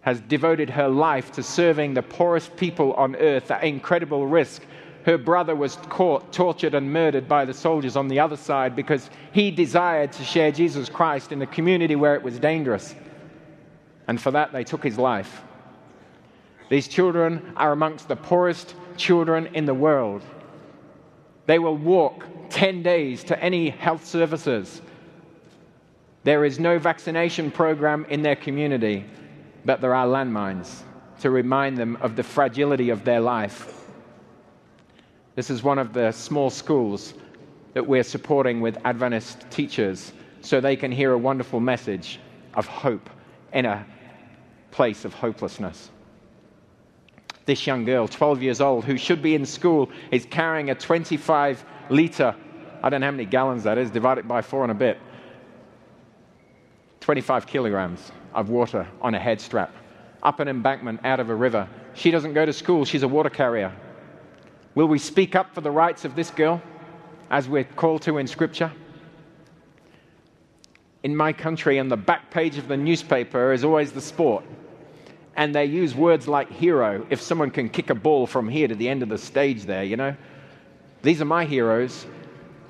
[0.01, 4.63] has devoted her life to serving the poorest people on earth at incredible risk.
[5.05, 9.11] Her brother was caught, tortured, and murdered by the soldiers on the other side because
[9.31, 12.95] he desired to share Jesus Christ in a community where it was dangerous.
[14.07, 15.43] And for that, they took his life.
[16.69, 20.23] These children are amongst the poorest children in the world.
[21.49, 24.83] They will walk 10 days to any health services.
[26.23, 29.03] There is no vaccination program in their community
[29.65, 30.83] but there are landmines
[31.21, 33.83] to remind them of the fragility of their life.
[35.33, 37.15] This is one of the small schools
[37.73, 42.19] that we're supporting with Adventist teachers so they can hear a wonderful message
[42.53, 43.09] of hope
[43.53, 43.83] in a
[44.69, 45.89] place of hopelessness.
[47.49, 51.65] This young girl, 12 years old, who should be in school, is carrying a 25
[51.89, 52.35] liter,
[52.83, 54.99] I don't know how many gallons that is, divide it by four and a bit,
[56.99, 59.73] 25 kilograms of water on a head strap,
[60.21, 61.67] up an embankment out of a river.
[61.95, 63.75] She doesn't go to school, she's a water carrier.
[64.75, 66.61] Will we speak up for the rights of this girl
[67.31, 68.71] as we're called to in Scripture?
[71.01, 74.45] In my country, on the back page of the newspaper is always the sport.
[75.39, 78.75] And they use words like hero if someone can kick a ball from here to
[78.75, 80.13] the end of the stage there, you know?
[81.01, 82.05] These are my heroes.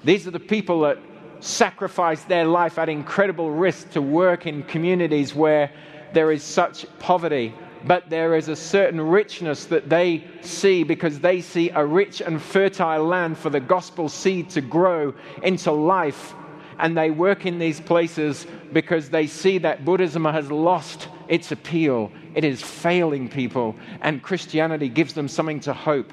[0.03, 0.99] These are the people that
[1.39, 5.72] sacrifice their life at incredible risk to work in communities where
[6.13, 7.55] there is such poverty.
[7.86, 12.39] But there is a certain richness that they see because they see a rich and
[12.39, 16.36] fertile land for the gospel seed to grow into life.
[16.80, 22.11] And they work in these places because they see that Buddhism has lost its appeal.
[22.36, 26.11] It is failing people, and Christianity gives them something to hope.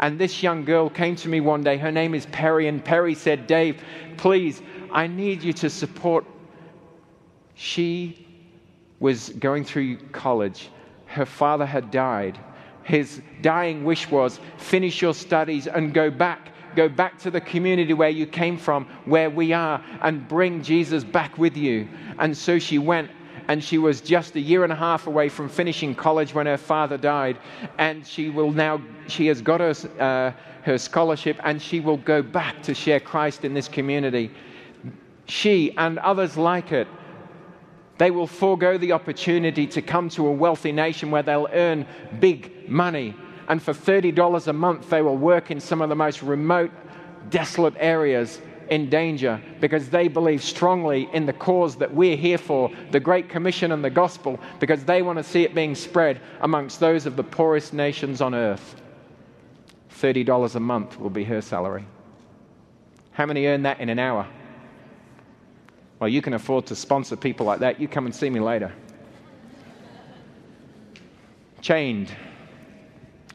[0.00, 1.76] And this young girl came to me one day.
[1.76, 2.68] Her name is Perry.
[2.68, 3.82] And Perry said, Dave,
[4.16, 6.24] please, I need you to support.
[7.54, 8.26] She
[8.98, 10.70] was going through college.
[11.04, 12.38] Her father had died.
[12.82, 16.48] His dying wish was finish your studies and go back.
[16.76, 21.04] Go back to the community where you came from, where we are, and bring Jesus
[21.04, 21.88] back with you.
[22.18, 23.10] And so she went
[23.48, 26.56] and she was just a year and a half away from finishing college when her
[26.56, 27.36] father died.
[27.78, 32.22] And she will now, she has got her, uh, her scholarship and she will go
[32.22, 34.30] back to share Christ in this community.
[35.26, 36.86] She and others like it,
[37.98, 41.86] they will forego the opportunity to come to a wealthy nation where they'll earn
[42.18, 43.14] big money.
[43.50, 46.70] And for $30 a month, they will work in some of the most remote,
[47.30, 52.70] desolate areas in danger because they believe strongly in the cause that we're here for,
[52.92, 56.78] the Great Commission and the gospel, because they want to see it being spread amongst
[56.78, 58.80] those of the poorest nations on earth.
[59.98, 61.84] $30 a month will be her salary.
[63.10, 64.28] How many earn that in an hour?
[65.98, 67.80] Well, you can afford to sponsor people like that.
[67.80, 68.72] You come and see me later.
[71.60, 72.14] Chained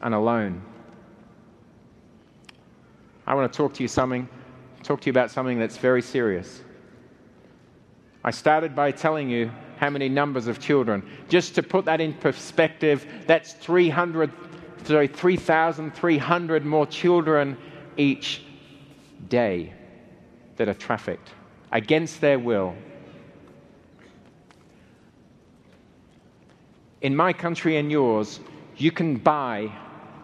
[0.02, 0.62] and alone.
[3.26, 4.28] I want to talk to you something,
[4.82, 6.62] talk to you about something that's very serious.
[8.22, 11.08] I started by telling you how many numbers of children.
[11.28, 14.32] Just to put that in perspective, that's 300,
[14.84, 17.56] sorry, 3,300 more children
[17.96, 18.42] each
[19.28, 19.72] day
[20.56, 21.30] that are trafficked
[21.72, 22.74] against their will.
[27.02, 28.40] In my country and yours,
[28.76, 29.70] you can buy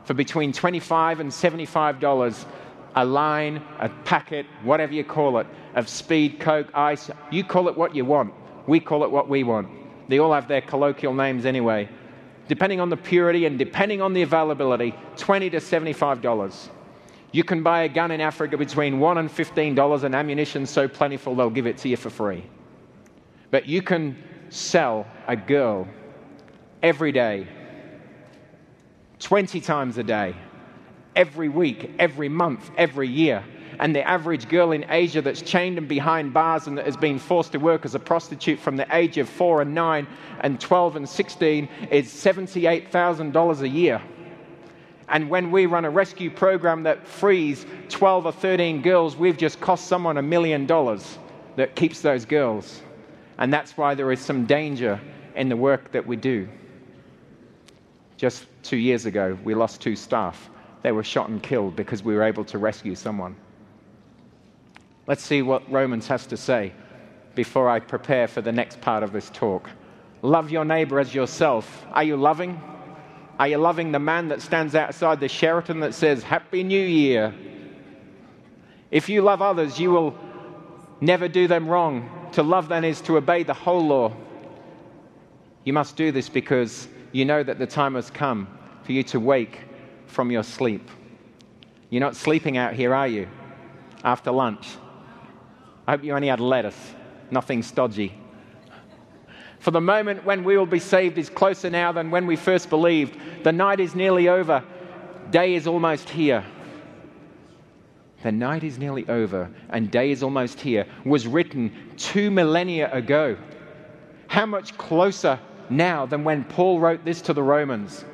[0.04, 2.46] for between 25 and 75 dollars
[2.94, 7.10] a line, a packet, whatever you call it, of speed, coke, ice.
[7.30, 8.34] You call it what you want.
[8.66, 9.68] We call it what we want.
[10.08, 11.88] They all have their colloquial names anyway.
[12.48, 16.68] Depending on the purity and depending on the availability, 20 to 75 dollars.
[17.34, 21.34] You can buy a gun in Africa between $1 and $15 and ammunition so plentiful
[21.34, 22.44] they'll give it to you for free.
[23.50, 25.88] But you can sell a girl
[26.82, 27.48] every day,
[29.22, 30.34] 20 times a day,
[31.14, 33.44] every week, every month, every year.
[33.78, 37.18] And the average girl in Asia that's chained and behind bars and that has been
[37.18, 40.06] forced to work as a prostitute from the age of 4 and 9
[40.40, 44.02] and 12 and 16 is $78,000 a year.
[45.08, 49.60] And when we run a rescue program that frees 12 or 13 girls, we've just
[49.60, 51.18] cost someone a million dollars
[51.56, 52.82] that keeps those girls.
[53.38, 55.00] And that's why there is some danger
[55.36, 56.48] in the work that we do.
[58.22, 60.48] Just two years ago, we lost two staff.
[60.82, 63.34] They were shot and killed because we were able to rescue someone.
[65.08, 66.72] Let's see what Romans has to say
[67.34, 69.68] before I prepare for the next part of this talk.
[70.22, 71.84] Love your neighbor as yourself.
[71.90, 72.60] Are you loving?
[73.40, 77.34] Are you loving the man that stands outside the Sheraton that says, Happy New Year?
[78.92, 80.16] If you love others, you will
[81.00, 82.28] never do them wrong.
[82.34, 84.12] To love then is to obey the whole law.
[85.64, 88.48] You must do this because you know that the time has come
[88.82, 89.60] for you to wake
[90.06, 90.88] from your sleep.
[91.90, 93.28] You're not sleeping out here, are you?
[94.02, 94.66] After lunch.
[95.86, 96.94] I hope you only had lettuce,
[97.30, 98.14] nothing stodgy.
[99.58, 102.68] For the moment when we will be saved is closer now than when we first
[102.68, 103.16] believed.
[103.44, 104.64] The night is nearly over,
[105.30, 106.44] day is almost here.
[108.22, 113.36] The night is nearly over and day is almost here was written two millennia ago.
[114.28, 115.38] How much closer
[115.70, 118.04] now than when Paul wrote this to the Romans?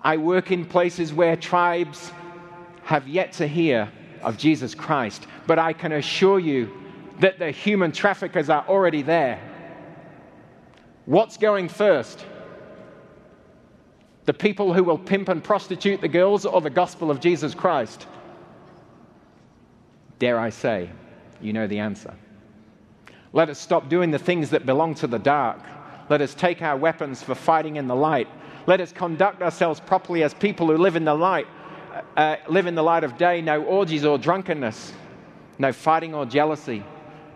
[0.00, 2.12] I work in places where tribes
[2.82, 3.90] have yet to hear
[4.22, 6.70] of Jesus Christ, but I can assure you
[7.20, 9.40] that the human traffickers are already there.
[11.06, 12.24] What's going first?
[14.24, 18.06] The people who will pimp and prostitute the girls or the gospel of Jesus Christ?
[20.18, 20.90] Dare I say,
[21.40, 22.14] you know the answer.
[23.32, 25.60] Let us stop doing the things that belong to the dark.
[26.08, 28.28] Let us take our weapons for fighting in the light.
[28.66, 31.46] Let us conduct ourselves properly as people who live in the light,
[32.16, 34.92] uh, live in the light of day, no orgies or drunkenness,
[35.58, 36.84] no fighting or jealousy,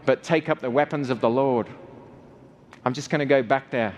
[0.06, 1.68] but take up the weapons of the Lord
[2.84, 3.94] I'm just going to go back there.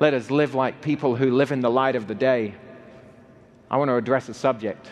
[0.00, 2.54] Let us live like people who live in the light of the day.
[3.70, 4.90] I want to address a subject.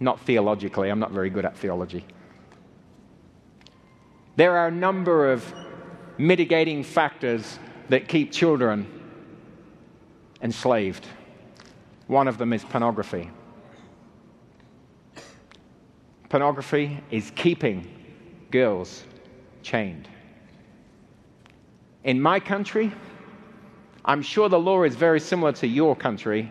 [0.00, 2.04] Not theologically, I'm not very good at theology.
[4.36, 5.50] There are a number of
[6.18, 7.58] mitigating factors
[7.88, 8.86] that keep children
[10.42, 11.06] enslaved.
[12.06, 13.30] One of them is pornography.
[16.28, 17.86] Pornography is keeping
[18.50, 19.04] girls
[19.62, 20.08] chained.
[22.04, 22.92] In my country,
[24.04, 26.50] I'm sure the law is very similar to your country.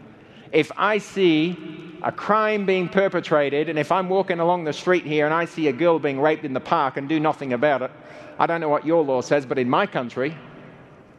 [0.52, 5.26] If I see a crime being perpetrated, and if I'm walking along the street here
[5.26, 7.90] and I see a girl being raped in the park and do nothing about it,
[8.38, 10.38] I don't know what your law says, but in my country,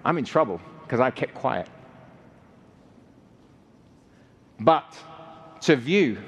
[0.04, 1.68] I'm in trouble because I kept quiet.
[4.60, 4.96] But
[5.62, 6.18] to view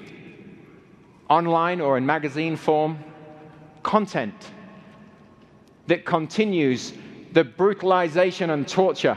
[1.31, 2.99] online or in magazine form
[3.85, 4.35] content
[5.87, 6.93] that continues
[7.33, 9.17] the brutalization and torture,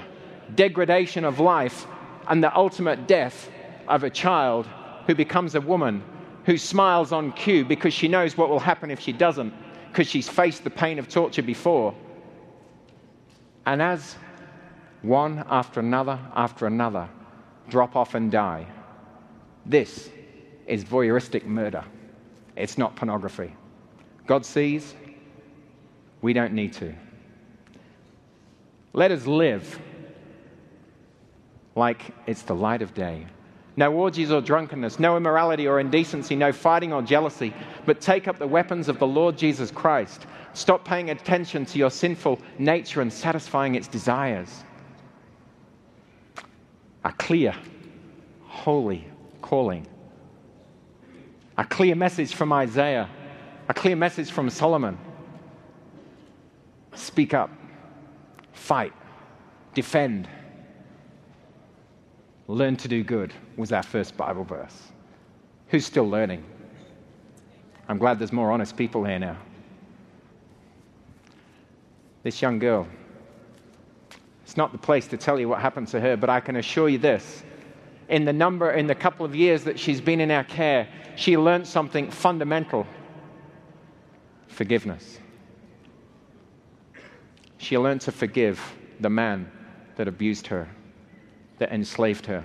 [0.54, 1.88] degradation of life,
[2.28, 3.50] and the ultimate death
[3.88, 4.68] of a child
[5.12, 6.02] who becomes a woman
[6.46, 9.54] who smiles on cue because she knows what will happen if she doesn't,
[9.90, 11.94] because she's faced the pain of torture before.
[13.66, 14.16] And as
[15.02, 17.10] one after another after another
[17.68, 18.66] drop off and die,
[19.66, 20.10] this
[20.66, 21.84] is voyeuristic murder.
[22.56, 23.54] It's not pornography.
[24.28, 24.96] God sees,
[26.22, 26.96] we don't need to.
[28.94, 29.78] Let us live
[31.76, 33.28] like it's the light of day.
[33.78, 37.54] No orgies or drunkenness, no immorality or indecency, no fighting or jealousy,
[37.86, 40.26] but take up the weapons of the Lord Jesus Christ.
[40.54, 44.64] Stop paying attention to your sinful nature and satisfying its desires.
[47.06, 47.56] A clear,
[48.46, 49.08] holy
[49.42, 49.88] calling.
[51.58, 53.10] A clear message from Isaiah,
[53.70, 54.98] a clear message from Solomon.
[56.94, 57.50] Speak up,
[58.52, 58.94] fight,
[59.74, 60.28] defend
[62.52, 64.92] Learn to do good was our first Bible verse.
[65.70, 66.44] Who's still learning?
[67.88, 69.38] I'm glad there's more honest people here now.
[72.24, 72.90] This young girl,
[74.44, 76.90] it's not the place to tell you what happened to her, but I can assure
[76.90, 77.42] you this.
[78.10, 81.38] In the number, in the couple of years that she's been in our care, she
[81.38, 82.86] learned something fundamental
[84.48, 85.20] forgiveness.
[87.60, 88.60] She learned to forgive
[89.00, 89.50] the man
[89.96, 90.68] that abused her
[91.62, 92.44] that enslaved her,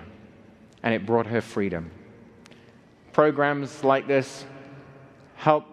[0.83, 1.89] and it brought her freedom.
[3.13, 4.45] Programs like this
[5.33, 5.65] help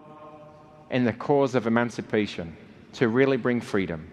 [0.89, 2.57] in the cause of emancipation
[2.93, 4.09] to really bring freedom.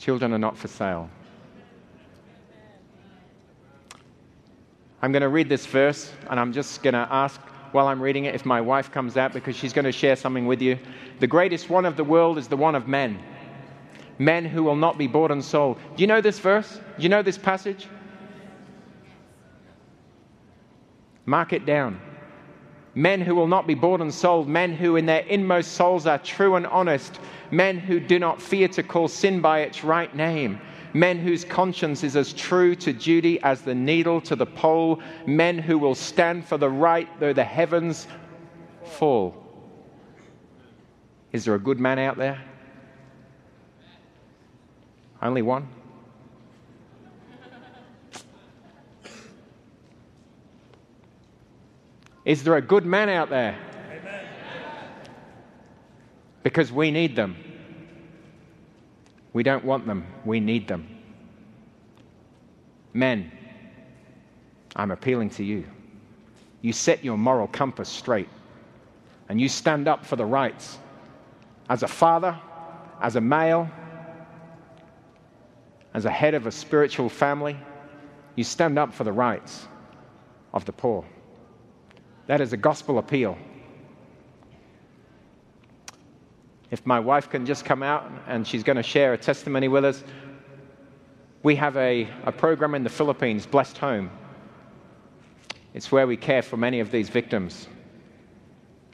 [0.00, 1.08] Children are not for sale.
[5.00, 7.40] I'm going to read this verse, and I'm just going to ask
[7.70, 10.46] while I'm reading it if my wife comes out because she's going to share something
[10.46, 10.76] with you.
[11.20, 13.20] The greatest one of the world is the one of men
[14.24, 15.78] men who will not be bought and sold.
[15.96, 16.80] Do you know this verse?
[16.96, 17.88] Do you know this passage?
[21.26, 22.00] Mark it down.
[22.94, 26.18] Men who will not be bought and sold, men who in their inmost souls are
[26.18, 27.18] true and honest,
[27.50, 30.60] men who do not fear to call sin by its right name,
[30.92, 35.58] men whose conscience is as true to duty as the needle to the pole, men
[35.58, 38.06] who will stand for the right though the heavens
[38.84, 39.34] fall.
[41.32, 42.42] Is there a good man out there?
[45.22, 45.68] Only one?
[52.24, 53.56] Is there a good man out there?
[53.90, 54.24] Amen.
[56.42, 57.36] Because we need them.
[59.32, 60.88] We don't want them, we need them.
[62.92, 63.32] Men,
[64.76, 65.64] I'm appealing to you.
[66.60, 68.28] You set your moral compass straight
[69.28, 70.78] and you stand up for the rights.
[71.68, 72.38] As a father,
[73.00, 73.70] as a male,
[75.94, 77.56] as a head of a spiritual family,
[78.36, 79.66] you stand up for the rights
[80.54, 81.04] of the poor.
[82.26, 83.36] That is a gospel appeal.
[86.70, 89.84] If my wife can just come out and she's going to share a testimony with
[89.84, 90.02] us,
[91.42, 94.10] we have a, a program in the Philippines, Blessed Home.
[95.74, 97.66] It's where we care for many of these victims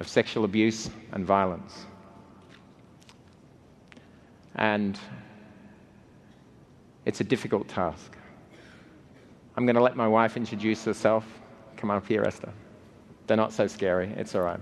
[0.01, 1.87] of sexual abuse and violence.
[4.55, 4.99] And
[7.09, 8.19] it's a difficult task.
[9.57, 11.25] I'm going to let my wife introduce herself.
[11.79, 12.53] Come on up here, Esther.
[13.27, 14.13] They're not so scary.
[14.19, 14.61] It's all right.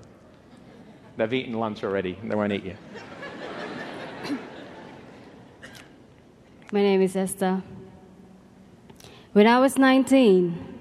[1.17, 2.17] They've eaten lunch already.
[2.23, 2.77] They won't eat you.
[6.73, 7.65] My name is Esther.
[9.33, 10.79] When I was 19,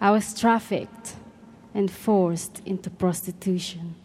[0.00, 1.16] I was trafficked
[1.74, 3.96] and forced into prostitution.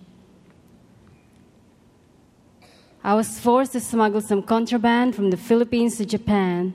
[3.03, 6.73] I was forced to smuggle some contraband from the Philippines to Japan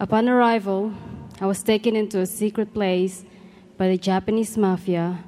[0.00, 0.94] Upon arrival,
[1.42, 3.22] I was taken into a secret place
[3.76, 5.24] by the Japanese mafia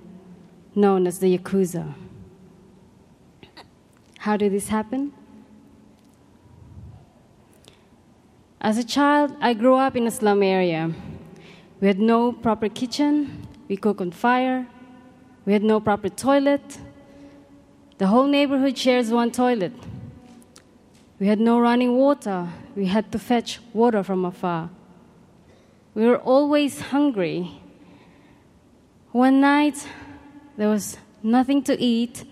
[0.75, 1.93] known as the Yakuza.
[4.21, 5.13] How did this happen?
[8.63, 10.91] As a child, I grew up in a slum area.
[11.83, 14.67] We had no proper kitchen, we cook on fire,
[15.45, 16.79] we had no proper toilet.
[17.99, 19.75] The whole neighborhood shares one toilet.
[21.23, 22.49] We had no running water.
[22.75, 24.71] We had to fetch water from afar.
[25.95, 27.61] We were always hungry.
[29.13, 29.87] One night,
[30.57, 32.25] there was nothing to eat,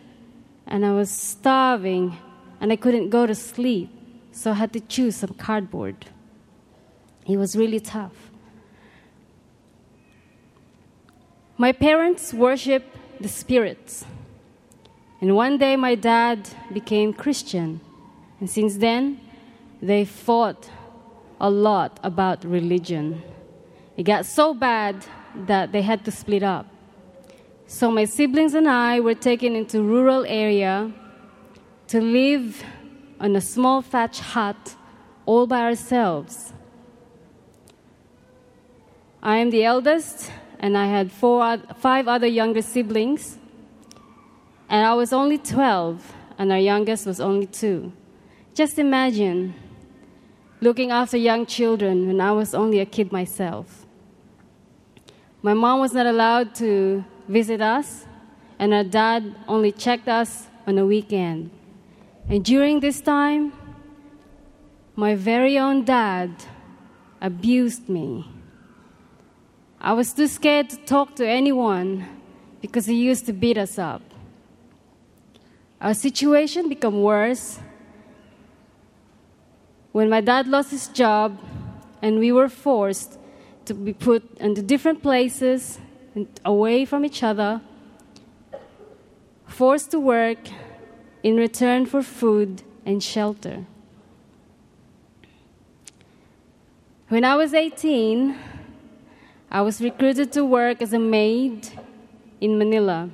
[0.66, 2.18] and I was starving,
[2.60, 3.90] and I couldn't go to sleep,
[4.32, 6.06] so I had to chew some cardboard.
[7.28, 8.32] It was really tough.
[11.56, 12.82] My parents worship
[13.20, 14.04] the spirits.
[15.20, 17.82] And one day my dad became Christian.
[18.40, 19.20] And since then,
[19.80, 20.70] they fought
[21.40, 23.22] a lot about religion.
[23.96, 25.04] It got so bad
[25.46, 26.66] that they had to split up.
[27.66, 30.92] So my siblings and I were taken into rural area
[31.88, 32.64] to live
[33.20, 34.74] on a small thatch hut
[35.26, 36.52] all by ourselves.
[39.22, 43.36] I am the eldest, and I had four, five other younger siblings.
[44.68, 47.92] And I was only 12, and our youngest was only two.
[48.60, 49.54] Just imagine
[50.60, 53.86] looking after young children when I was only a kid myself.
[55.40, 58.04] My mom was not allowed to visit us,
[58.58, 61.50] and our dad only checked us on a weekend.
[62.28, 63.54] And during this time,
[64.94, 66.30] my very own dad
[67.22, 68.28] abused me.
[69.80, 72.06] I was too scared to talk to anyone
[72.60, 74.02] because he used to beat us up.
[75.80, 77.58] Our situation became worse
[79.92, 81.38] when my dad lost his job
[82.02, 83.18] and we were forced
[83.64, 85.78] to be put into different places
[86.14, 87.60] and away from each other,
[89.46, 90.38] forced to work
[91.22, 93.66] in return for food and shelter.
[97.08, 98.36] When I was 18,
[99.50, 101.68] I was recruited to work as a maid
[102.40, 103.10] in Manila.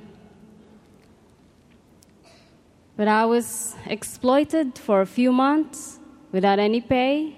[2.96, 5.98] But I was exploited for a few months
[6.32, 7.36] without any pay,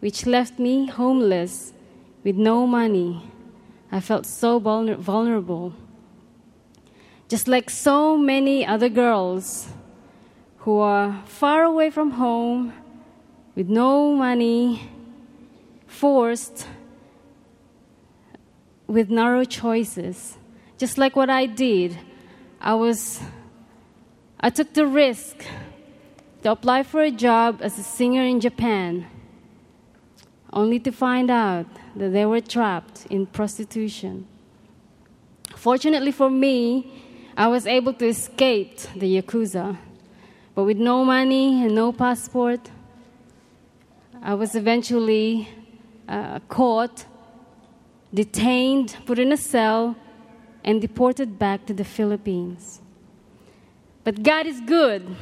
[0.00, 1.72] which left me homeless
[2.22, 3.22] with no money.
[3.92, 5.72] I felt so vulnerable.
[7.28, 9.68] Just like so many other girls
[10.58, 12.72] who are far away from home
[13.54, 14.90] with no money
[15.86, 16.66] forced
[18.86, 20.36] with narrow choices.
[20.76, 21.98] Just like what I did,
[22.60, 23.20] I was
[24.40, 25.44] I took the risk
[26.44, 29.06] to apply for a job as a singer in Japan,
[30.52, 31.66] only to find out
[31.96, 34.26] that they were trapped in prostitution.
[35.56, 37.02] Fortunately for me,
[37.34, 39.78] I was able to escape the Yakuza,
[40.54, 42.70] but with no money and no passport,
[44.22, 45.48] I was eventually
[46.06, 47.06] uh, caught,
[48.12, 49.96] detained, put in a cell,
[50.62, 52.82] and deported back to the Philippines.
[54.04, 55.16] But God is good.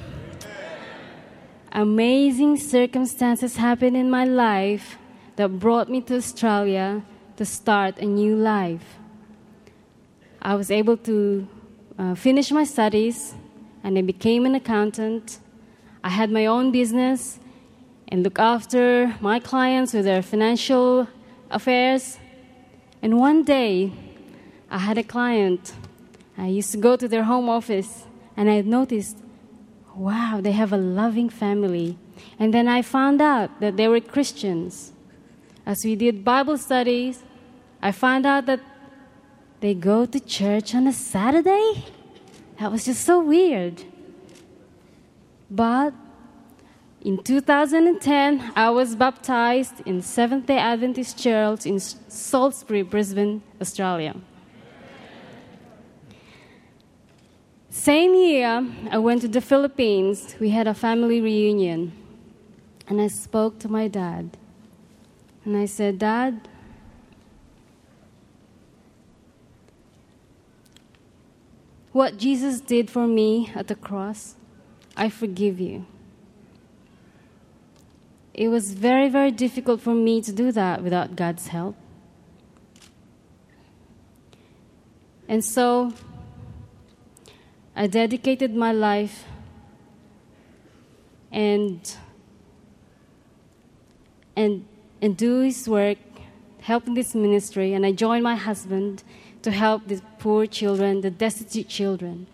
[1.75, 4.99] Amazing circumstances happened in my life
[5.37, 7.03] that brought me to Australia
[7.37, 8.99] to start a new life.
[10.43, 11.49] I was able to
[11.99, 13.35] uh, finish my studies
[13.83, 15.39] and I became an accountant.
[16.05, 17.39] I had my own business
[18.09, 21.09] and look after my clients with their financial
[21.51, 22.19] affairs.
[23.01, 23.93] And one day,
[24.71, 25.73] I had a client.
[26.37, 28.05] I used to go to their home office,
[28.37, 29.17] and I noticed,
[29.97, 31.99] wow, they have a loving family.
[32.39, 34.93] And then I found out that they were Christians.
[35.65, 37.23] As we did Bible studies,
[37.81, 38.61] I found out that
[39.61, 41.85] they go to church on a Saturday.
[42.59, 43.85] That was just so weird.
[45.51, 45.95] But
[47.03, 54.15] in 2010, I was baptized in Seventh day Adventist Church in Salisbury, Brisbane, Australia.
[57.73, 60.37] Same year, I went to the Philippines.
[60.39, 61.93] We had a family reunion.
[62.87, 64.37] And I spoke to my dad.
[65.45, 66.49] And I said, Dad,
[71.93, 74.37] what Jesus did for me at the cross,
[74.97, 75.87] I forgive you
[78.35, 81.77] it was very, very difficult for me to do that without God's help.
[85.29, 85.93] And so
[87.75, 89.25] I dedicated my life
[91.31, 91.97] and
[94.37, 94.65] and
[95.01, 95.99] and do his work,
[96.61, 99.03] helping this ministry, and I joined my husband
[99.43, 102.27] to help the poor children, the destitute children.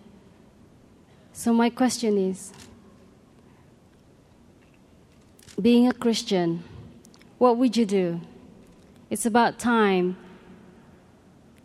[1.33, 2.53] So my question is
[5.61, 6.63] being a Christian,
[7.39, 8.21] what would you do?
[9.09, 10.17] It's about time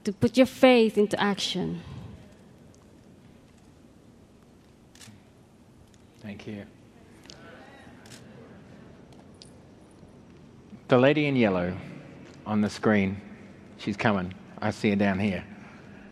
[0.03, 1.82] to put your faith into action.
[6.24, 6.65] Thank you.
[10.88, 11.76] The lady in yellow
[12.45, 13.19] on the screen,
[13.78, 14.34] she's coming.
[14.61, 15.43] I see her down here.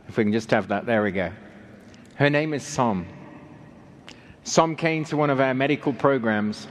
[0.09, 1.31] If we can just have that, there we go.
[2.15, 3.07] Her name is Som.
[4.43, 6.67] Som came to one of our medical programs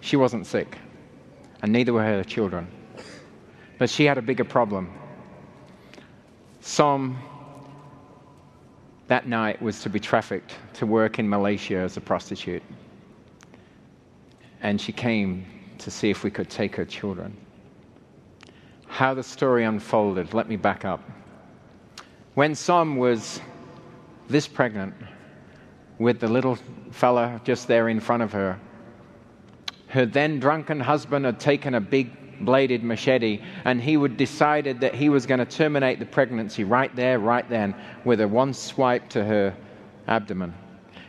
[0.00, 0.76] she wasn't sick,
[1.62, 2.68] and neither were her children.
[3.78, 4.92] But she had a bigger problem.
[6.60, 7.18] Som,
[9.08, 12.62] that night, was to be trafficked to work in Malaysia as a prostitute.
[14.62, 15.46] And she came
[15.78, 17.36] to see if we could take her children.
[18.86, 21.02] How the story unfolded, let me back up.
[22.34, 23.40] When Som was
[24.28, 24.94] this pregnant,
[25.98, 26.58] with the little
[26.90, 28.58] fella just there in front of her,
[29.88, 32.10] her then drunken husband had taken a big
[32.40, 36.94] bladed machete and he would decided that he was going to terminate the pregnancy right
[36.96, 37.74] there, right then,
[38.04, 39.56] with a one swipe to her
[40.08, 40.54] abdomen.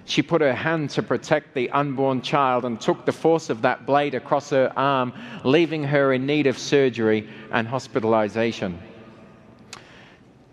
[0.05, 3.85] She put her hand to protect the unborn child and took the force of that
[3.85, 5.11] blade across her arm,
[5.43, 8.79] leaving her in need of surgery and hospitalization.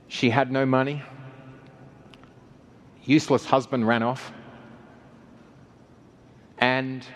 [0.08, 1.02] She had no money.
[3.04, 4.32] Useless husband ran off.
[6.58, 7.06] And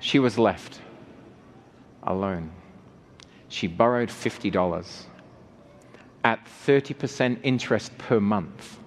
[0.00, 0.80] she was left
[2.02, 2.50] alone.
[3.48, 5.04] She borrowed $50
[6.24, 8.78] at 30% interest per month.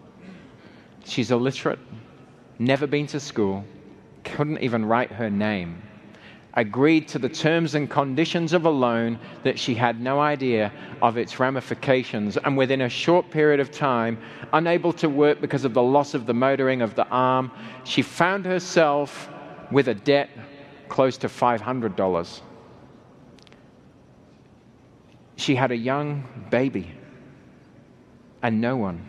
[1.04, 1.80] She's illiterate,
[2.60, 3.66] never been to school,
[4.24, 5.82] couldn't even write her name.
[6.54, 11.18] Agreed to the terms and conditions of a loan that she had no idea of
[11.18, 14.20] its ramifications, and within a short period of time,
[14.52, 17.50] unable to work because of the loss of the motoring of the arm,
[17.86, 19.30] she found herself
[19.72, 20.30] with a debt
[20.90, 22.42] close to $500.
[25.42, 26.92] She had a young baby
[28.44, 29.08] and no one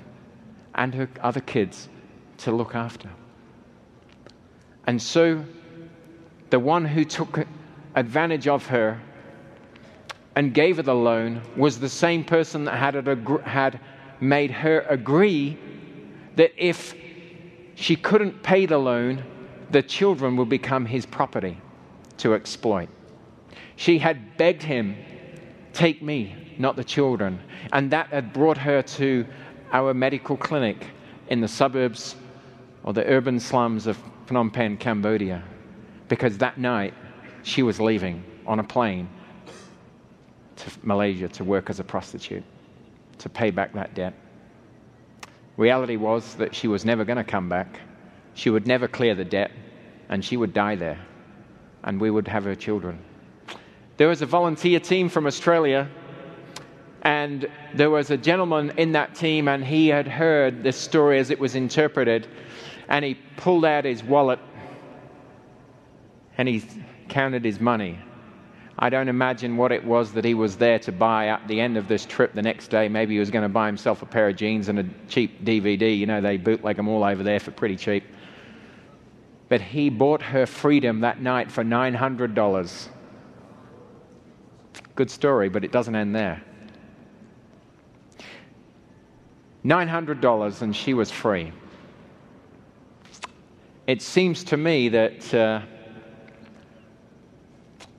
[0.74, 1.90] and her other kids
[2.38, 3.10] to look after.
[4.86, 5.44] And so
[6.48, 7.46] the one who took
[7.94, 8.98] advantage of her
[10.34, 12.94] and gave her the loan was the same person that had,
[13.44, 13.80] had
[14.18, 15.58] made her agree
[16.36, 16.94] that if
[17.74, 19.22] she couldn't pay the loan,
[19.70, 21.58] the children would become his property
[22.16, 22.88] to exploit.
[23.76, 24.96] She had begged him,
[25.72, 27.40] Take me, not the children.
[27.72, 29.26] And that had brought her to
[29.72, 30.86] our medical clinic
[31.28, 32.16] in the suburbs
[32.84, 35.42] or the urban slums of Phnom Penh, Cambodia,
[36.08, 36.94] because that night
[37.42, 39.08] she was leaving on a plane
[40.56, 42.44] to Malaysia to work as a prostitute
[43.18, 44.14] to pay back that debt.
[45.56, 47.80] Reality was that she was never going to come back.
[48.34, 49.50] She would never clear the debt,
[50.08, 50.98] and she would die there,
[51.84, 52.98] and we would have her children.
[54.02, 55.88] There was a volunteer team from Australia
[57.02, 61.30] and there was a gentleman in that team, and he had heard this story as
[61.30, 62.26] it was interpreted.
[62.88, 64.40] And he pulled out his wallet
[66.36, 66.64] and he
[67.08, 67.96] counted his money.
[68.76, 71.76] I don't imagine what it was that he was there to buy at the end
[71.76, 72.88] of this trip the next day.
[72.88, 75.96] Maybe he was going to buy himself a pair of jeans and a cheap DVD.
[75.96, 78.02] You know, they bootleg them all over there for pretty cheap.
[79.48, 82.88] But he bought her freedom that night for $900.
[84.94, 86.42] Good story, but it doesn't end there.
[89.64, 91.52] $900 and she was free.
[93.86, 95.62] It seems to me that uh,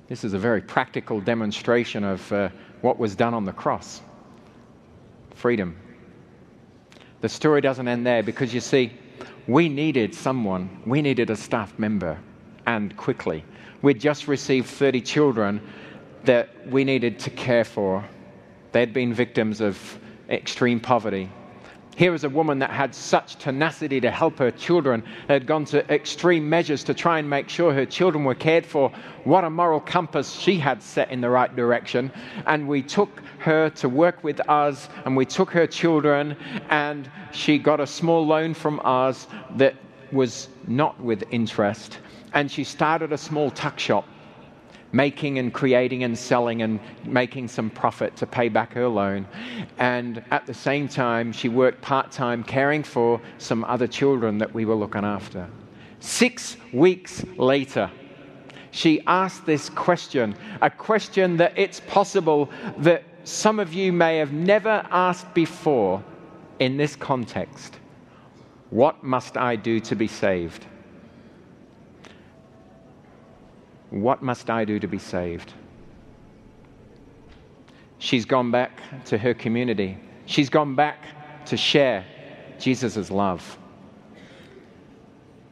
[0.08, 2.50] this is a very practical demonstration of uh,
[2.82, 4.02] what was done on the cross
[5.36, 5.76] freedom.
[7.22, 8.94] The story doesn't end there because you see,
[9.48, 12.18] we needed someone, we needed a staff member,
[12.66, 13.44] and quickly.
[13.82, 15.62] We'd just received 30 children
[16.26, 18.03] that we needed to care for.
[18.71, 19.99] They'd been victims of
[20.30, 21.30] extreme poverty
[21.95, 25.89] here was a woman that had such tenacity to help her children, had gone to
[25.93, 28.91] extreme measures to try and make sure her children were cared for.
[29.26, 32.11] What a moral compass she had set in the right direction.
[32.47, 36.36] And we took her to work with us, and we took her children,
[36.69, 39.76] and she got a small loan from us that
[40.11, 41.99] was not with interest.
[42.34, 44.07] And she started a small tuck shop
[44.94, 49.28] making and creating and selling and making some profit to pay back her loan.
[49.80, 54.54] And at the same time, she worked part time caring for some other children that
[54.54, 55.50] we were looking after.
[56.00, 57.89] Six weeks later,
[58.72, 64.34] she asked this question, a question that it's possible that some of you may have
[64.34, 66.04] never asked before
[66.60, 67.78] in this context
[68.70, 70.66] What must I do to be saved?
[73.94, 75.54] What must I do to be saved?
[78.00, 80.00] She's gone back to her community.
[80.26, 80.98] She's gone back
[81.46, 82.04] to share
[82.58, 83.60] Jesus' love.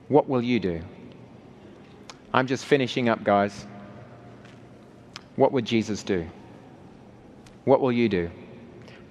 [0.07, 0.81] What will you do?
[2.33, 3.67] I'm just finishing up, guys.
[5.35, 6.27] What would Jesus do?
[7.65, 8.31] What will you do?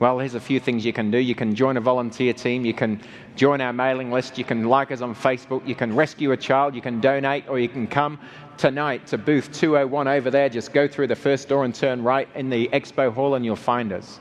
[0.00, 1.18] Well, here's a few things you can do.
[1.18, 2.64] You can join a volunteer team.
[2.64, 3.02] You can
[3.36, 4.38] join our mailing list.
[4.38, 5.68] You can like us on Facebook.
[5.68, 6.74] You can rescue a child.
[6.74, 8.18] You can donate, or you can come
[8.56, 10.48] tonight to booth 201 over there.
[10.48, 13.56] Just go through the first door and turn right in the expo hall, and you'll
[13.56, 14.20] find us.